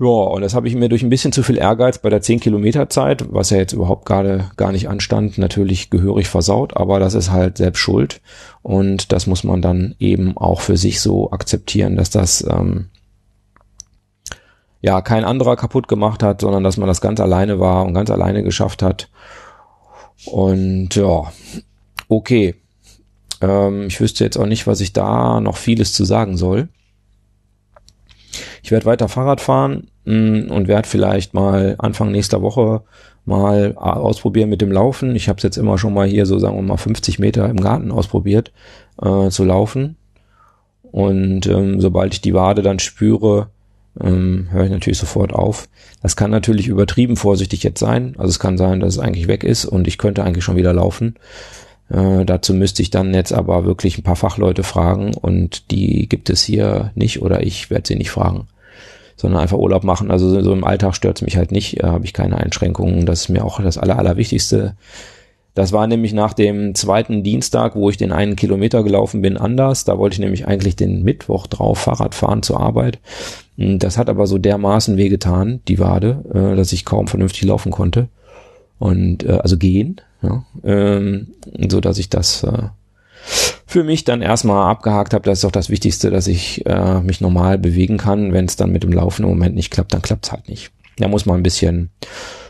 Ja, 0.00 0.06
und 0.06 0.40
das 0.40 0.54
habe 0.54 0.66
ich 0.66 0.74
mir 0.74 0.88
durch 0.88 1.02
ein 1.02 1.10
bisschen 1.10 1.30
zu 1.30 1.42
viel 1.42 1.58
Ehrgeiz 1.58 1.98
bei 1.98 2.08
der 2.08 2.22
10 2.22 2.40
Kilometer 2.40 2.88
Zeit, 2.88 3.26
was 3.30 3.50
ja 3.50 3.58
jetzt 3.58 3.74
überhaupt 3.74 4.06
gerade 4.06 4.50
gar 4.56 4.72
nicht 4.72 4.88
anstand, 4.88 5.36
natürlich 5.36 5.90
gehörig 5.90 6.26
versaut, 6.26 6.74
aber 6.78 6.98
das 7.00 7.12
ist 7.12 7.30
halt 7.30 7.58
selbst 7.58 7.80
schuld 7.80 8.22
und 8.62 9.12
das 9.12 9.26
muss 9.26 9.44
man 9.44 9.60
dann 9.60 9.94
eben 9.98 10.38
auch 10.38 10.62
für 10.62 10.78
sich 10.78 11.02
so 11.02 11.30
akzeptieren, 11.32 11.96
dass 11.96 12.08
das 12.08 12.42
ähm, 12.48 12.86
ja 14.84 15.00
kein 15.00 15.24
anderer 15.24 15.56
kaputt 15.56 15.88
gemacht 15.88 16.22
hat, 16.22 16.42
sondern 16.42 16.62
dass 16.62 16.76
man 16.76 16.86
das 16.86 17.00
ganz 17.00 17.18
alleine 17.18 17.58
war 17.58 17.86
und 17.86 17.94
ganz 17.94 18.10
alleine 18.10 18.42
geschafft 18.42 18.82
hat. 18.82 19.08
Und 20.26 20.94
ja, 20.94 21.32
okay. 22.08 22.56
Ähm, 23.40 23.86
ich 23.86 23.98
wüsste 23.98 24.24
jetzt 24.24 24.36
auch 24.36 24.44
nicht, 24.44 24.66
was 24.66 24.82
ich 24.82 24.92
da 24.92 25.40
noch 25.40 25.56
vieles 25.56 25.94
zu 25.94 26.04
sagen 26.04 26.36
soll. 26.36 26.68
Ich 28.62 28.72
werde 28.72 28.84
weiter 28.84 29.08
Fahrrad 29.08 29.40
fahren 29.40 29.88
mh, 30.04 30.14
mm, 30.16 30.50
und 30.50 30.68
werde 30.68 30.86
vielleicht 30.86 31.32
mal 31.32 31.76
Anfang 31.78 32.12
nächster 32.12 32.42
Woche 32.42 32.82
mal 33.24 33.74
ausprobieren 33.76 34.50
mit 34.50 34.60
dem 34.60 34.70
Laufen. 34.70 35.16
Ich 35.16 35.30
habe 35.30 35.38
es 35.38 35.44
jetzt 35.44 35.56
immer 35.56 35.78
schon 35.78 35.94
mal 35.94 36.06
hier 36.06 36.26
so 36.26 36.38
sagen 36.38 36.56
wir 36.56 36.62
mal 36.62 36.76
50 36.76 37.18
Meter 37.18 37.48
im 37.48 37.56
Garten 37.58 37.90
ausprobiert 37.90 38.52
äh, 39.00 39.30
zu 39.30 39.44
laufen. 39.44 39.96
Und 40.82 41.46
ähm, 41.46 41.80
sobald 41.80 42.12
ich 42.12 42.20
die 42.20 42.34
Wade 42.34 42.60
dann 42.60 42.80
spüre, 42.80 43.48
ähm, 44.00 44.48
höre 44.50 44.64
ich 44.64 44.70
natürlich 44.70 44.98
sofort 44.98 45.32
auf. 45.32 45.68
Das 46.02 46.16
kann 46.16 46.30
natürlich 46.30 46.68
übertrieben 46.68 47.16
vorsichtig 47.16 47.62
jetzt 47.62 47.80
sein. 47.80 48.14
Also 48.18 48.30
es 48.30 48.38
kann 48.38 48.58
sein, 48.58 48.80
dass 48.80 48.94
es 48.94 48.98
eigentlich 48.98 49.28
weg 49.28 49.44
ist 49.44 49.64
und 49.64 49.86
ich 49.86 49.98
könnte 49.98 50.24
eigentlich 50.24 50.44
schon 50.44 50.56
wieder 50.56 50.72
laufen. 50.72 51.14
Äh, 51.90 52.24
dazu 52.24 52.54
müsste 52.54 52.82
ich 52.82 52.90
dann 52.90 53.14
jetzt 53.14 53.32
aber 53.32 53.64
wirklich 53.64 53.98
ein 53.98 54.02
paar 54.02 54.16
Fachleute 54.16 54.62
fragen 54.62 55.14
und 55.14 55.70
die 55.70 56.08
gibt 56.08 56.30
es 56.30 56.42
hier 56.42 56.92
nicht 56.94 57.22
oder 57.22 57.42
ich 57.42 57.70
werde 57.70 57.86
sie 57.86 57.96
nicht 57.96 58.10
fragen, 58.10 58.48
sondern 59.16 59.40
einfach 59.40 59.58
Urlaub 59.58 59.84
machen. 59.84 60.10
Also 60.10 60.42
so 60.42 60.52
im 60.52 60.64
Alltag 60.64 60.94
stört 60.94 61.18
es 61.18 61.22
mich 61.22 61.36
halt 61.36 61.52
nicht, 61.52 61.82
äh, 61.82 61.86
habe 61.86 62.04
ich 62.04 62.12
keine 62.12 62.38
Einschränkungen. 62.38 63.06
Das 63.06 63.22
ist 63.22 63.28
mir 63.28 63.44
auch 63.44 63.60
das 63.60 63.78
Aller, 63.78 63.98
Allerwichtigste. 63.98 64.76
Das 65.54 65.70
war 65.70 65.86
nämlich 65.86 66.12
nach 66.12 66.34
dem 66.34 66.74
zweiten 66.74 67.22
Dienstag, 67.22 67.76
wo 67.76 67.88
ich 67.88 67.96
den 67.96 68.10
einen 68.10 68.34
Kilometer 68.34 68.82
gelaufen 68.82 69.22
bin, 69.22 69.36
anders. 69.36 69.84
Da 69.84 69.98
wollte 69.98 70.14
ich 70.14 70.20
nämlich 70.20 70.48
eigentlich 70.48 70.74
den 70.74 71.04
Mittwoch 71.04 71.46
drauf 71.46 71.78
Fahrrad 71.78 72.14
fahren 72.14 72.42
zur 72.42 72.60
Arbeit. 72.60 72.98
Hm, 73.56 73.78
das 73.78 73.96
hat 73.96 74.08
aber 74.08 74.26
so 74.26 74.38
dermaßen 74.38 74.96
wehgetan, 74.96 75.60
die 75.68 75.78
Wade, 75.78 76.24
äh, 76.34 76.56
dass 76.56 76.72
ich 76.72 76.84
kaum 76.84 77.06
vernünftig 77.06 77.44
laufen 77.44 77.70
konnte. 77.70 78.08
Und 78.80 79.22
äh, 79.22 79.38
also 79.42 79.56
gehen, 79.56 80.00
ja, 80.22 80.44
ähm, 80.64 81.28
so 81.70 81.80
dass 81.80 81.98
ich 81.98 82.10
das 82.10 82.42
äh, 82.42 82.68
für 83.64 83.84
mich 83.84 84.02
dann 84.02 84.22
erstmal 84.22 84.68
abgehakt 84.68 85.14
habe. 85.14 85.24
Das 85.24 85.38
ist 85.38 85.44
auch 85.44 85.52
das 85.52 85.70
Wichtigste, 85.70 86.10
dass 86.10 86.26
ich 86.26 86.62
mich 87.02 87.22
normal 87.22 87.58
bewegen 87.58 87.96
kann. 87.96 88.32
Wenn 88.34 88.44
es 88.44 88.56
dann 88.56 88.70
mit 88.70 88.82
dem 88.82 88.92
Laufen 88.92 89.22
im 89.22 89.30
Moment 89.30 89.54
nicht 89.54 89.70
klappt, 89.70 89.94
dann 89.94 90.02
klappt 90.02 90.26
es 90.26 90.32
halt 90.32 90.48
nicht. 90.48 90.70
Da 90.96 91.08
muss 91.08 91.26
man 91.26 91.36
ein 91.36 91.42
bisschen 91.42 91.90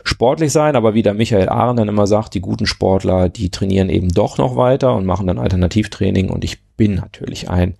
sportlich 0.03 0.51
sein, 0.51 0.75
aber 0.75 0.93
wie 0.93 1.01
der 1.01 1.15
Michael 1.15 1.49
Ahren 1.49 1.77
dann 1.77 1.87
immer 1.87 2.05
sagt, 2.05 2.35
die 2.35 2.41
guten 2.41 2.67
Sportler, 2.67 3.27
die 3.27 3.49
trainieren 3.49 3.89
eben 3.89 4.09
doch 4.09 4.37
noch 4.37 4.55
weiter 4.55 4.95
und 4.95 5.05
machen 5.05 5.27
dann 5.27 5.39
Alternativtraining 5.39 6.29
und 6.29 6.43
ich 6.43 6.63
bin 6.77 6.95
natürlich 6.95 7.49
ein 7.49 7.75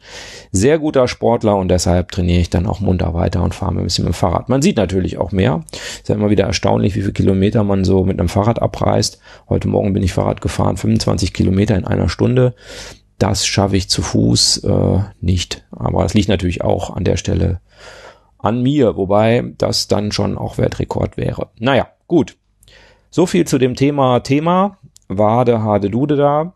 sehr 0.51 0.79
guter 0.79 1.07
Sportler 1.07 1.55
und 1.57 1.69
deshalb 1.69 2.11
trainiere 2.11 2.39
ich 2.39 2.49
dann 2.49 2.65
auch 2.65 2.79
munter 2.79 3.13
weiter 3.13 3.43
und 3.43 3.53
fahre 3.53 3.75
ein 3.75 3.83
bisschen 3.83 4.05
mit 4.05 4.13
dem 4.13 4.17
Fahrrad. 4.17 4.49
Man 4.49 4.61
sieht 4.61 4.77
natürlich 4.77 5.17
auch 5.17 5.31
mehr. 5.31 5.63
Ist 5.71 6.09
ja 6.09 6.15
immer 6.15 6.29
wieder 6.29 6.45
erstaunlich, 6.45 6.95
wie 6.95 7.01
viele 7.01 7.13
Kilometer 7.13 7.63
man 7.63 7.83
so 7.83 8.05
mit 8.05 8.19
einem 8.19 8.29
Fahrrad 8.29 8.61
abreißt. 8.61 9.19
Heute 9.49 9.67
Morgen 9.67 9.93
bin 9.93 10.01
ich 10.03 10.13
Fahrrad 10.13 10.41
gefahren, 10.41 10.77
25 10.77 11.33
Kilometer 11.33 11.75
in 11.75 11.85
einer 11.85 12.09
Stunde. 12.09 12.55
Das 13.17 13.45
schaffe 13.45 13.77
ich 13.77 13.89
zu 13.89 14.01
Fuß 14.01 14.63
äh, 14.63 14.99
nicht. 15.21 15.65
Aber 15.71 16.05
es 16.05 16.13
liegt 16.13 16.29
natürlich 16.29 16.63
auch 16.63 16.95
an 16.95 17.03
der 17.03 17.17
Stelle 17.17 17.59
an 18.45 18.61
mir, 18.61 18.95
wobei 18.95 19.53
das 19.57 19.87
dann 19.87 20.11
schon 20.11 20.37
auch 20.37 20.57
Weltrekord 20.57 21.17
wäre. 21.17 21.49
Naja, 21.57 21.87
gut. 22.07 22.37
So 23.09 23.25
viel 23.25 23.45
zu 23.45 23.57
dem 23.57 23.75
Thema 23.75 24.19
Thema. 24.19 24.77
Wade, 25.07 25.63
Hade, 25.63 25.89
Dude 25.89 26.15
da. 26.15 26.53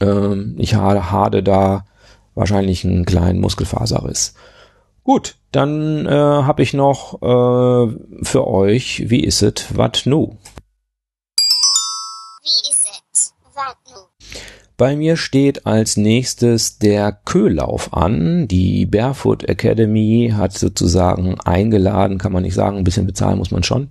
Ähm, 0.00 0.54
ich 0.58 0.74
hade 0.74 1.42
da 1.42 1.84
wahrscheinlich 2.34 2.84
einen 2.84 3.04
kleinen 3.04 3.40
Muskelfaserriss. 3.40 4.34
Gut, 5.02 5.36
dann 5.52 6.06
äh, 6.06 6.10
habe 6.10 6.62
ich 6.62 6.72
noch 6.72 7.14
äh, 7.20 7.96
für 8.22 8.46
euch, 8.46 9.10
wie 9.10 9.24
ist 9.24 9.42
es, 9.42 9.76
wat 9.76 10.02
nu? 10.06 10.38
Wie 12.42 12.70
ist 12.70 13.02
es, 13.12 13.34
wat 13.54 13.76
nu? 13.92 14.13
Bei 14.76 14.96
mir 14.96 15.16
steht 15.16 15.66
als 15.66 15.96
nächstes 15.96 16.78
der 16.78 17.12
Köhlauf 17.12 17.94
an. 17.94 18.48
Die 18.48 18.86
Barefoot 18.86 19.44
Academy 19.44 20.32
hat 20.36 20.52
sozusagen 20.52 21.38
eingeladen, 21.44 22.18
kann 22.18 22.32
man 22.32 22.42
nicht 22.42 22.54
sagen, 22.54 22.76
ein 22.76 22.84
bisschen 22.84 23.06
bezahlen 23.06 23.38
muss 23.38 23.52
man 23.52 23.62
schon. 23.62 23.90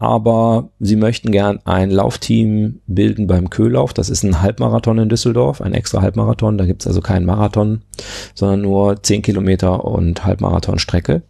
Aber 0.00 0.70
sie 0.80 0.96
möchten 0.96 1.30
gern 1.30 1.60
ein 1.64 1.90
Laufteam 1.90 2.80
bilden 2.88 3.28
beim 3.28 3.50
Köhlauf. 3.50 3.94
Das 3.94 4.10
ist 4.10 4.24
ein 4.24 4.42
Halbmarathon 4.42 4.98
in 4.98 5.08
Düsseldorf, 5.08 5.60
ein 5.60 5.74
extra 5.74 6.02
Halbmarathon. 6.02 6.58
Da 6.58 6.66
gibt's 6.66 6.88
also 6.88 7.00
keinen 7.00 7.24
Marathon, 7.24 7.82
sondern 8.34 8.62
nur 8.62 9.00
10 9.00 9.22
Kilometer 9.22 9.84
und 9.84 10.24
Halbmarathon-Strecke. 10.24 11.22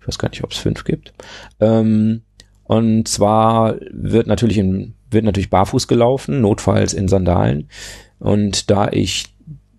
Ich 0.00 0.08
weiß 0.08 0.18
gar 0.18 0.28
nicht, 0.28 0.44
ob 0.44 0.52
es 0.52 0.58
fünf 0.58 0.84
gibt. 0.84 1.14
Ähm, 1.60 2.20
und 2.64 3.08
zwar 3.08 3.76
wird 3.90 4.26
natürlich 4.26 4.58
in, 4.58 4.92
wird 5.10 5.24
natürlich 5.24 5.48
barfuß 5.48 5.88
gelaufen, 5.88 6.42
notfalls 6.42 6.92
in 6.92 7.08
Sandalen. 7.08 7.68
Und 8.24 8.70
da 8.70 8.88
ich 8.90 9.26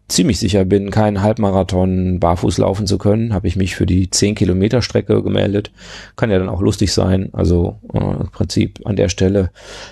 ziemlich 0.08 0.38
sicher 0.38 0.66
bin, 0.66 0.92
keinen 0.92 1.24
Halbmarathon 1.24 2.20
barfuß 2.20 2.60
laufen 2.60 2.86
zu 2.86 3.00
können, 3.00 3.34
habe 3.34 3.48
ich 3.48 3.56
mich 3.56 3.76
für 3.76 3.88
die 3.88 4.12
10 4.12 4.36
Kilometer 4.36 4.84
Strecke 4.84 5.24
gemeldet. 5.24 5.72
Kann 6.16 6.30
ja 6.30 6.38
dann 6.38 6.50
auch 6.50 6.62
lustig 6.62 6.94
sein. 6.94 7.30
Also 7.34 7.80
äh, 7.92 7.98
im 7.98 8.30
Prinzip 8.32 8.86
an 8.86 8.98
der 8.98 9.10
Stelle 9.10 9.50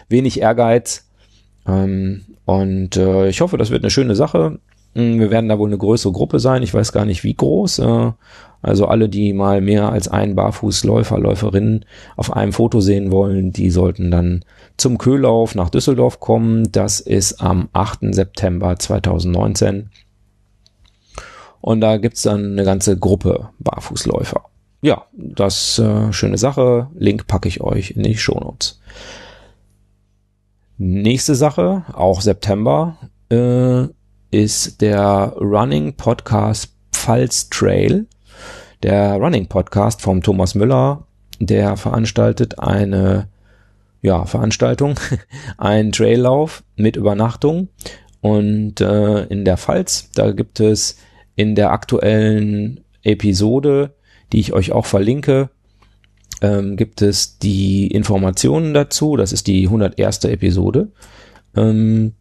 wenig 0.08 0.40
Ehrgeiz. 0.40 1.10
Ähm, 1.68 2.26
und 2.46 2.96
äh, 2.96 3.28
ich 3.28 3.42
hoffe, 3.42 3.58
das 3.58 3.72
wird 3.72 3.84
eine 3.84 3.90
schöne 3.90 4.14
Sache. 4.14 4.60
Hm, 4.96 5.20
wir 5.20 5.32
werden 5.32 5.50
da 5.50 5.58
wohl 5.58 5.70
eine 5.70 5.78
größere 5.78 6.14
Gruppe 6.14 6.40
sein. 6.40 6.64
Ich 6.64 6.74
weiß 6.74 6.92
gar 6.92 7.06
nicht, 7.06 7.24
wie 7.24 7.34
groß. 7.34 7.80
Äh, 7.80 8.12
also 8.62 8.88
alle, 8.88 9.10
die 9.10 9.34
mal 9.34 9.60
mehr 9.60 9.90
als 9.90 10.08
einen 10.08 10.36
Barfußläufer, 10.36 11.20
Läuferinnen 11.20 11.86
auf 12.16 12.34
einem 12.34 12.54
Foto 12.54 12.80
sehen 12.80 13.12
wollen, 13.12 13.52
die 13.52 13.70
sollten 13.70 14.10
dann 14.10 14.46
zum 14.78 14.98
Köhlauf 14.98 15.54
nach 15.54 15.70
Düsseldorf 15.70 16.20
kommen. 16.20 16.72
Das 16.72 17.00
ist 17.00 17.42
am 17.42 17.70
8. 17.74 18.14
September 18.14 18.78
2019. 18.78 19.90
Und 21.60 21.82
da 21.82 21.98
gibt's 21.98 22.22
dann 22.22 22.54
eine 22.54 22.64
ganze 22.64 22.98
Gruppe 22.98 23.50
Barfußläufer. 23.60 24.46
Ja, 24.82 25.06
das 25.14 25.80
äh, 25.80 26.12
schöne 26.12 26.38
Sache. 26.38 26.88
Link 26.94 27.28
packe 27.28 27.48
ich 27.48 27.62
euch 27.62 27.92
in 27.92 28.04
die 28.04 28.18
Shownotes. 28.18 28.82
Nächste 30.78 31.36
Sache, 31.36 31.84
auch 31.94 32.20
September, 32.20 32.98
äh, 33.30 33.88
ist 34.34 34.82
der 34.82 35.36
Running 35.40 35.94
Podcast 35.94 36.74
Pfalz 36.92 37.50
Trail. 37.50 38.08
Der 38.82 39.14
Running 39.14 39.48
Podcast 39.48 40.02
vom 40.02 40.24
Thomas 40.24 40.56
Müller, 40.56 41.06
der 41.40 41.78
veranstaltet 41.78 42.58
eine 42.58 43.28
ja, 44.02 44.26
Veranstaltung, 44.26 45.00
ein 45.58 45.92
Traillauf 45.92 46.64
mit 46.76 46.96
Übernachtung. 46.96 47.70
Und 48.22 48.82
äh, 48.82 49.26
in 49.26 49.46
der 49.46 49.58
Pfalz, 49.58 50.10
da 50.16 50.32
gibt 50.32 50.60
es 50.60 50.98
in 51.36 51.54
der 51.54 51.72
aktuellen 51.72 52.84
Episode, 53.04 53.94
die 54.32 54.40
ich 54.40 54.52
euch 54.52 54.72
auch 54.72 54.88
verlinke, 54.88 55.52
ähm, 56.42 56.76
gibt 56.76 57.04
es 57.04 57.38
die 57.38 57.86
Informationen 57.86 58.74
dazu. 58.74 59.16
Das 59.16 59.32
ist 59.32 59.46
die 59.46 59.68
101. 59.68 60.26
Episode. 60.26 60.92
Ähm, 61.56 62.14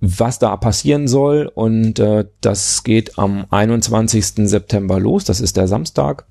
was 0.00 0.38
da 0.38 0.56
passieren 0.56 1.08
soll 1.08 1.50
und 1.52 1.98
äh, 1.98 2.26
das 2.40 2.82
geht 2.84 3.18
am 3.18 3.46
21. 3.50 4.48
September 4.48 5.00
los, 5.00 5.24
das 5.24 5.40
ist 5.40 5.56
der 5.56 5.68
Samstag 5.68 6.26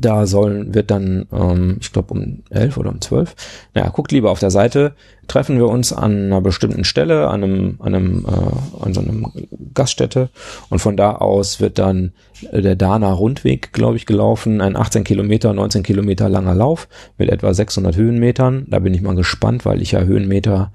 da 0.00 0.26
sollen, 0.26 0.74
wird 0.74 0.90
dann, 0.90 1.26
ähm, 1.32 1.76
ich 1.80 1.92
glaube 1.92 2.14
um 2.14 2.42
elf 2.50 2.76
oder 2.76 2.90
um 2.90 3.00
zwölf, 3.00 3.34
naja, 3.74 3.88
guckt 3.90 4.12
lieber 4.12 4.30
auf 4.30 4.38
der 4.38 4.50
Seite, 4.50 4.94
treffen 5.28 5.58
wir 5.58 5.68
uns 5.68 5.92
an 5.92 6.26
einer 6.26 6.40
bestimmten 6.40 6.84
Stelle, 6.84 7.28
an 7.28 7.44
einem, 7.44 7.76
an 7.80 7.94
einem, 7.94 8.26
äh, 8.26 8.84
an 8.84 8.94
so 8.94 9.00
einem 9.00 9.26
Gaststätte 9.74 10.30
und 10.70 10.78
von 10.78 10.96
da 10.96 11.12
aus 11.16 11.60
wird 11.60 11.78
dann 11.78 12.12
der 12.52 12.76
Dana 12.76 13.12
Rundweg, 13.12 13.72
glaube 13.72 13.96
ich, 13.96 14.06
gelaufen, 14.06 14.60
ein 14.60 14.76
18 14.76 15.04
Kilometer, 15.04 15.52
19 15.52 15.82
Kilometer 15.82 16.28
langer 16.28 16.54
Lauf 16.54 16.88
mit 17.18 17.28
etwa 17.28 17.52
600 17.54 17.96
Höhenmetern. 17.96 18.66
Da 18.68 18.80
bin 18.80 18.94
ich 18.94 19.02
mal 19.02 19.14
gespannt, 19.14 19.64
weil 19.64 19.80
ich 19.80 19.92
ja 19.92 20.00
Höhenmeter 20.00 20.72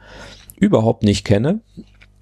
überhaupt 0.57 1.03
nicht 1.03 1.25
kenne. 1.25 1.59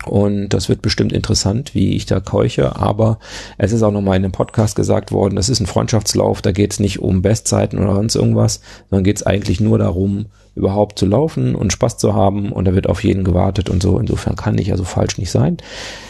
Und 0.05 0.49
das 0.49 0.69
wird 0.69 0.81
bestimmt 0.81 1.11
interessant, 1.11 1.73
wie 1.73 1.95
ich 1.95 2.05
da 2.05 2.19
keuche. 2.19 2.75
Aber 2.75 3.19
es 3.57 3.71
ist 3.71 3.83
auch 3.83 3.91
nochmal 3.91 4.17
in 4.17 4.23
dem 4.23 4.31
Podcast 4.31 4.75
gesagt 4.75 5.11
worden, 5.11 5.35
das 5.35 5.49
ist 5.49 5.59
ein 5.59 5.67
Freundschaftslauf, 5.67 6.41
da 6.41 6.51
geht 6.51 6.73
es 6.73 6.79
nicht 6.79 6.99
um 6.99 7.21
Bestzeiten 7.21 7.79
oder 7.79 7.95
sonst 7.95 8.15
irgendwas, 8.15 8.61
sondern 8.89 9.03
geht 9.03 9.17
es 9.17 9.23
eigentlich 9.23 9.59
nur 9.59 9.77
darum, 9.77 10.27
überhaupt 10.55 10.97
zu 10.97 11.05
laufen 11.05 11.53
und 11.53 11.73
Spaß 11.73 11.97
zu 11.97 12.13
haben. 12.13 12.51
Und 12.51 12.65
da 12.65 12.73
wird 12.73 12.87
auf 12.87 13.03
jeden 13.03 13.23
gewartet 13.23 13.69
und 13.69 13.83
so. 13.83 13.99
Insofern 13.99 14.35
kann 14.35 14.57
ich 14.57 14.71
also 14.71 14.83
falsch 14.83 15.17
nicht 15.17 15.31
sein. 15.31 15.57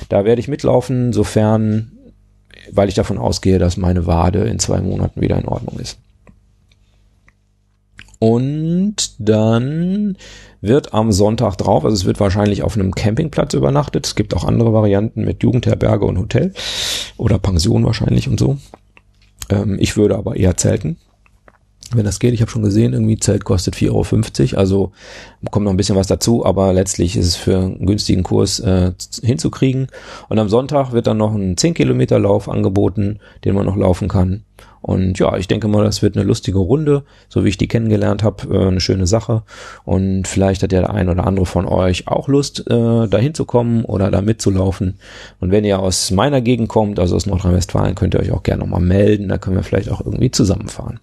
Da 0.09 0.23
werde 0.23 0.39
ich 0.39 0.47
mitlaufen, 0.47 1.13
sofern, 1.13 1.91
weil 2.71 2.89
ich 2.89 2.95
davon 2.95 3.17
ausgehe, 3.17 3.59
dass 3.59 3.77
meine 3.77 4.05
Wade 4.05 4.43
in 4.45 4.59
zwei 4.59 4.81
Monaten 4.81 5.21
wieder 5.21 5.37
in 5.37 5.47
Ordnung 5.47 5.79
ist. 5.79 5.97
Und 8.19 9.15
dann 9.19 10.17
wird 10.61 10.93
am 10.93 11.11
Sonntag 11.11 11.57
drauf, 11.57 11.83
also 11.85 11.95
es 11.95 12.05
wird 12.05 12.19
wahrscheinlich 12.19 12.63
auf 12.63 12.75
einem 12.75 12.95
Campingplatz 12.95 13.53
übernachtet. 13.53 14.07
Es 14.07 14.15
gibt 14.15 14.33
auch 14.35 14.43
andere 14.43 14.73
Varianten 14.73 15.23
mit 15.23 15.43
Jugendherberge 15.43 16.05
und 16.05 16.17
Hotel 16.17 16.53
oder 17.17 17.39
Pension 17.39 17.85
wahrscheinlich 17.85 18.27
und 18.27 18.39
so. 18.39 18.57
Ähm, 19.49 19.77
ich 19.79 19.97
würde 19.97 20.15
aber 20.15 20.35
eher 20.35 20.57
zelten, 20.57 20.97
wenn 21.93 22.05
das 22.05 22.19
geht. 22.19 22.33
Ich 22.33 22.41
habe 22.41 22.49
schon 22.49 22.63
gesehen, 22.63 22.93
irgendwie 22.93 23.19
Zelt 23.19 23.43
kostet 23.43 23.75
4,50 23.75 24.53
Euro, 24.53 24.59
also 24.59 24.91
kommt 25.51 25.65
noch 25.65 25.71
ein 25.71 25.77
bisschen 25.77 25.95
was 25.95 26.07
dazu, 26.07 26.45
aber 26.45 26.73
letztlich 26.73 27.15
ist 27.15 27.27
es 27.27 27.35
für 27.35 27.57
einen 27.57 27.85
günstigen 27.85 28.23
Kurs 28.23 28.59
äh, 28.59 28.93
hinzukriegen. 29.21 29.87
Und 30.29 30.39
am 30.39 30.49
Sonntag 30.49 30.93
wird 30.93 31.07
dann 31.07 31.17
noch 31.17 31.33
ein 31.35 31.57
10 31.57 31.73
Kilometer 31.73 32.17
Lauf 32.17 32.49
angeboten, 32.49 33.19
den 33.43 33.55
man 33.55 33.65
noch 33.65 33.75
laufen 33.75 34.07
kann. 34.07 34.43
Und 34.85 35.17
ja, 35.17 35.35
ich 35.35 35.47
denke 35.47 35.67
mal, 35.67 35.83
das 35.83 36.03
wird 36.03 36.15
eine 36.15 36.27
lustige 36.27 36.59
Runde, 36.59 37.05
so 37.27 37.43
wie 37.43 37.49
ich 37.49 37.57
die 37.57 37.67
kennengelernt 37.67 38.21
habe, 38.21 38.53
äh, 38.53 38.67
eine 38.67 38.79
schöne 38.79 39.07
Sache. 39.07 39.41
Und 39.83 40.27
vielleicht 40.27 40.61
hat 40.61 40.71
ja 40.71 40.81
der 40.81 40.91
ein 40.91 41.09
oder 41.09 41.25
andere 41.25 41.47
von 41.47 41.65
euch 41.65 42.07
auch 42.07 42.27
Lust, 42.27 42.59
äh, 42.69 43.07
da 43.07 43.17
hinzukommen 43.17 43.83
oder 43.85 44.11
da 44.11 44.21
mitzulaufen. 44.21 44.99
Und 45.39 45.49
wenn 45.49 45.65
ihr 45.65 45.79
aus 45.79 46.11
meiner 46.11 46.39
Gegend 46.39 46.69
kommt, 46.69 46.99
also 46.99 47.15
aus 47.15 47.25
Nordrhein-Westfalen, 47.25 47.95
könnt 47.95 48.13
ihr 48.13 48.19
euch 48.19 48.31
auch 48.31 48.43
gerne 48.43 48.61
nochmal 48.61 48.81
melden. 48.81 49.27
Da 49.27 49.39
können 49.39 49.55
wir 49.55 49.63
vielleicht 49.63 49.89
auch 49.89 50.05
irgendwie 50.05 50.29
zusammenfahren. 50.29 50.99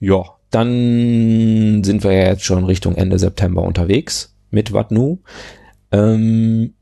Ja, 0.00 0.24
dann 0.50 1.84
sind 1.84 2.04
wir 2.04 2.12
ja 2.12 2.28
jetzt 2.28 2.44
schon 2.44 2.64
Richtung 2.64 2.94
Ende 2.94 3.18
September 3.18 3.64
unterwegs 3.64 4.34
mit 4.50 4.72
Watnu. 4.72 5.18
Ähm, 5.90 6.72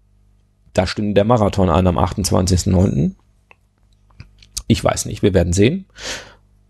da 0.73 0.87
stimmt 0.87 1.17
der 1.17 1.25
Marathon 1.25 1.69
an 1.69 1.89
am 1.89 1.99
28.09. 1.99 3.17
Ich 4.71 4.85
weiß 4.85 5.07
nicht, 5.07 5.25
wir 5.25 5.35
werden 5.35 5.53
sehen. 5.53 5.87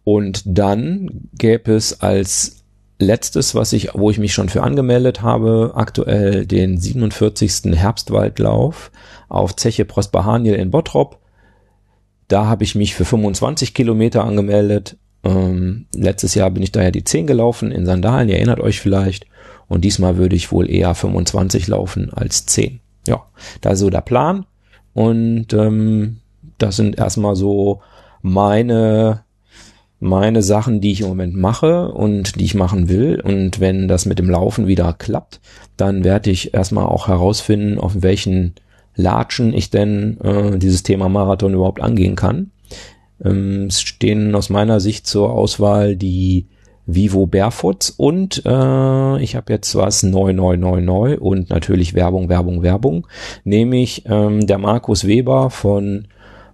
Und 0.04 0.42
dann 0.46 1.28
gäbe 1.34 1.74
es 1.74 2.00
als 2.00 2.64
letztes, 2.98 3.54
was 3.54 3.74
ich, 3.74 3.90
wo 3.92 4.10
ich 4.10 4.18
mich 4.18 4.32
schon 4.32 4.48
für 4.48 4.62
angemeldet 4.62 5.20
habe, 5.20 5.72
aktuell 5.74 6.46
den 6.46 6.78
47. 6.78 7.76
Herbstwaldlauf 7.76 8.90
auf 9.28 9.54
Zeche 9.54 9.84
Prosperhaniel 9.84 10.54
in 10.54 10.70
Bottrop. 10.70 11.18
Da 12.26 12.46
habe 12.46 12.64
ich 12.64 12.74
mich 12.74 12.94
für 12.94 13.04
25 13.04 13.74
Kilometer 13.74 14.24
angemeldet. 14.24 14.96
Ähm, 15.22 15.84
letztes 15.94 16.34
Jahr 16.34 16.50
bin 16.50 16.62
ich 16.62 16.72
daher 16.72 16.92
die 16.92 17.04
10 17.04 17.26
gelaufen 17.26 17.70
in 17.70 17.84
Sandalen, 17.84 18.30
ihr 18.30 18.36
erinnert 18.36 18.60
euch 18.60 18.80
vielleicht. 18.80 19.26
Und 19.68 19.84
diesmal 19.84 20.16
würde 20.16 20.36
ich 20.36 20.52
wohl 20.52 20.70
eher 20.70 20.94
25 20.94 21.68
laufen 21.68 22.14
als 22.14 22.46
10. 22.46 22.80
Ja, 23.06 23.26
da 23.60 23.72
ist 23.72 23.80
so 23.80 23.90
der 23.90 24.00
Plan. 24.00 24.46
Und 24.94 25.52
ähm, 25.52 26.20
das 26.60 26.76
sind 26.76 26.98
erstmal 26.98 27.36
so 27.36 27.80
meine 28.22 29.24
meine 30.00 30.42
Sachen, 30.42 30.80
die 30.80 30.92
ich 30.92 31.02
im 31.02 31.08
Moment 31.08 31.36
mache 31.36 31.92
und 31.92 32.40
die 32.40 32.44
ich 32.44 32.54
machen 32.54 32.88
will. 32.88 33.20
Und 33.20 33.60
wenn 33.60 33.86
das 33.86 34.06
mit 34.06 34.18
dem 34.18 34.30
Laufen 34.30 34.66
wieder 34.66 34.94
klappt, 34.94 35.40
dann 35.76 36.04
werde 36.04 36.30
ich 36.30 36.54
erstmal 36.54 36.86
auch 36.86 37.06
herausfinden, 37.06 37.78
auf 37.78 38.02
welchen 38.02 38.54
Latschen 38.96 39.52
ich 39.52 39.70
denn 39.70 40.18
äh, 40.22 40.58
dieses 40.58 40.82
Thema 40.82 41.08
Marathon 41.10 41.54
überhaupt 41.54 41.82
angehen 41.82 42.16
kann. 42.16 42.50
Ähm, 43.22 43.66
es 43.68 43.82
stehen 43.82 44.34
aus 44.34 44.48
meiner 44.48 44.80
Sicht 44.80 45.06
zur 45.06 45.32
Auswahl 45.32 45.96
die 45.96 46.46
Vivo 46.86 47.26
Barefoots 47.26 47.90
und 47.90 48.42
äh, 48.44 49.22
ich 49.22 49.36
habe 49.36 49.52
jetzt 49.52 49.74
was 49.76 50.02
neu, 50.02 50.32
neu, 50.32 50.56
neu, 50.56 50.80
neu 50.80 51.18
und 51.18 51.50
natürlich 51.50 51.94
Werbung, 51.94 52.28
Werbung, 52.28 52.62
Werbung, 52.62 53.06
nämlich 53.44 54.04
ähm, 54.06 54.46
der 54.46 54.58
Markus 54.58 55.06
Weber 55.06 55.50
von 55.50 56.08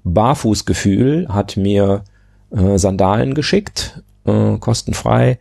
Barfußgefühl 0.07 1.27
hat 1.29 1.57
mir 1.57 2.05
äh, 2.51 2.79
Sandalen 2.79 3.35
geschickt, 3.35 4.03
äh, 4.25 4.57
kostenfrei. 4.59 5.39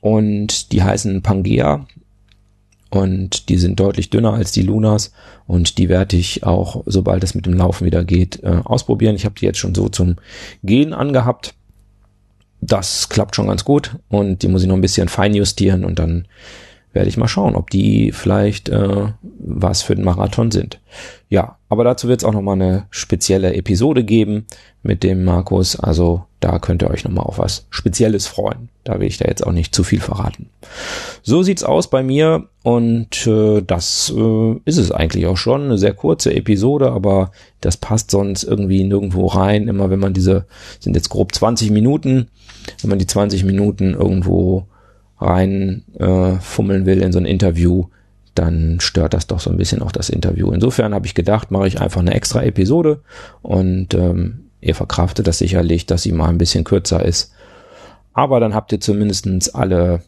Und 0.00 0.72
die 0.72 0.82
heißen 0.82 1.22
Pangea. 1.22 1.86
Und 2.90 3.48
die 3.48 3.56
sind 3.56 3.78
deutlich 3.78 4.10
dünner 4.10 4.32
als 4.32 4.52
die 4.52 4.62
Lunas. 4.62 5.12
Und 5.46 5.78
die 5.78 5.88
werde 5.88 6.16
ich 6.16 6.44
auch, 6.44 6.82
sobald 6.86 7.22
es 7.22 7.34
mit 7.34 7.46
dem 7.46 7.54
Laufen 7.54 7.84
wieder 7.84 8.04
geht, 8.04 8.42
äh, 8.42 8.60
ausprobieren. 8.64 9.14
Ich 9.14 9.24
habe 9.24 9.36
die 9.38 9.44
jetzt 9.44 9.58
schon 9.58 9.74
so 9.74 9.88
zum 9.88 10.16
Gehen 10.64 10.92
angehabt. 10.92 11.54
Das 12.60 13.08
klappt 13.08 13.36
schon 13.36 13.46
ganz 13.46 13.64
gut. 13.64 13.96
Und 14.08 14.42
die 14.42 14.48
muss 14.48 14.62
ich 14.62 14.68
noch 14.68 14.74
ein 14.74 14.80
bisschen 14.80 15.08
fein 15.08 15.34
justieren 15.34 15.84
und 15.84 15.98
dann 15.98 16.26
werde 16.98 17.10
ich 17.10 17.16
mal 17.16 17.28
schauen, 17.28 17.54
ob 17.54 17.70
die 17.70 18.10
vielleicht 18.10 18.70
äh, 18.70 19.06
was 19.38 19.82
für 19.82 19.94
den 19.94 20.04
Marathon 20.04 20.50
sind. 20.50 20.80
Ja, 21.28 21.58
aber 21.68 21.84
dazu 21.84 22.08
wird 22.08 22.22
es 22.22 22.24
auch 22.24 22.32
nochmal 22.32 22.56
eine 22.56 22.86
spezielle 22.90 23.54
Episode 23.54 24.02
geben 24.02 24.46
mit 24.82 25.04
dem 25.04 25.22
Markus. 25.22 25.78
Also 25.78 26.24
da 26.40 26.58
könnt 26.58 26.82
ihr 26.82 26.90
euch 26.90 27.04
nochmal 27.04 27.26
auf 27.26 27.38
was 27.38 27.68
Spezielles 27.70 28.26
freuen. 28.26 28.68
Da 28.82 28.98
will 28.98 29.06
ich 29.06 29.16
da 29.16 29.26
jetzt 29.28 29.46
auch 29.46 29.52
nicht 29.52 29.76
zu 29.76 29.84
viel 29.84 30.00
verraten. 30.00 30.50
So 31.22 31.44
sieht's 31.44 31.62
aus 31.62 31.88
bei 31.88 32.02
mir 32.02 32.48
und 32.64 33.28
äh, 33.28 33.62
das 33.62 34.12
äh, 34.16 34.56
ist 34.64 34.78
es 34.78 34.90
eigentlich 34.90 35.26
auch 35.26 35.36
schon. 35.36 35.66
Eine 35.66 35.78
sehr 35.78 35.94
kurze 35.94 36.34
Episode, 36.34 36.90
aber 36.90 37.30
das 37.60 37.76
passt 37.76 38.10
sonst 38.10 38.42
irgendwie 38.42 38.82
nirgendwo 38.82 39.26
rein. 39.26 39.68
Immer 39.68 39.88
wenn 39.88 40.00
man 40.00 40.14
diese, 40.14 40.46
sind 40.80 40.96
jetzt 40.96 41.10
grob 41.10 41.32
20 41.32 41.70
Minuten, 41.70 42.26
wenn 42.82 42.90
man 42.90 42.98
die 42.98 43.06
20 43.06 43.44
Minuten 43.44 43.94
irgendwo 43.94 44.66
rein 45.18 45.84
äh, 45.98 46.34
fummeln 46.40 46.86
will 46.86 47.02
in 47.02 47.12
so 47.12 47.18
ein 47.18 47.26
Interview, 47.26 47.86
dann 48.34 48.78
stört 48.80 49.14
das 49.14 49.26
doch 49.26 49.40
so 49.40 49.50
ein 49.50 49.56
bisschen 49.56 49.82
auch 49.82 49.92
das 49.92 50.10
Interview. 50.10 50.52
Insofern 50.52 50.94
habe 50.94 51.06
ich 51.06 51.14
gedacht, 51.14 51.50
mache 51.50 51.66
ich 51.66 51.80
einfach 51.80 52.00
eine 52.00 52.14
extra 52.14 52.42
Episode 52.42 53.02
und 53.42 53.94
ähm, 53.94 54.50
ihr 54.60 54.74
verkraftet 54.74 55.26
das 55.26 55.38
sicherlich, 55.38 55.86
dass 55.86 56.02
sie 56.02 56.12
mal 56.12 56.28
ein 56.28 56.38
bisschen 56.38 56.64
kürzer 56.64 57.04
ist. 57.04 57.32
Aber 58.12 58.40
dann 58.40 58.54
habt 58.54 58.72
ihr 58.72 58.80
zumindestens 58.80 59.48
alle 59.48 60.02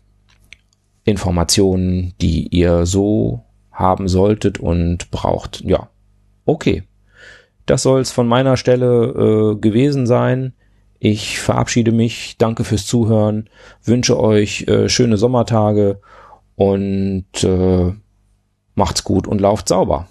Informationen, 1.05 2.14
die 2.20 2.49
ihr 2.49 2.87
so 2.87 3.44
haben 3.73 4.09
solltet 4.09 4.59
und 4.59 5.11
braucht. 5.11 5.62
Ja, 5.62 5.88
okay. 6.44 6.85
Das 7.66 7.83
soll 7.83 8.01
es 8.01 8.11
von 8.11 8.27
meiner 8.27 8.57
Stelle 8.57 9.55
äh, 9.55 9.61
gewesen 9.61 10.07
sein. 10.07 10.55
Ich 11.02 11.40
verabschiede 11.40 11.92
mich, 11.92 12.36
danke 12.36 12.62
fürs 12.62 12.84
Zuhören, 12.84 13.48
wünsche 13.82 14.20
euch 14.20 14.68
äh, 14.68 14.90
schöne 14.90 15.16
Sommertage 15.16 15.98
und 16.56 17.42
äh, 17.42 17.92
macht's 18.74 19.02
gut 19.02 19.26
und 19.26 19.40
lauft 19.40 19.68
sauber. 19.68 20.08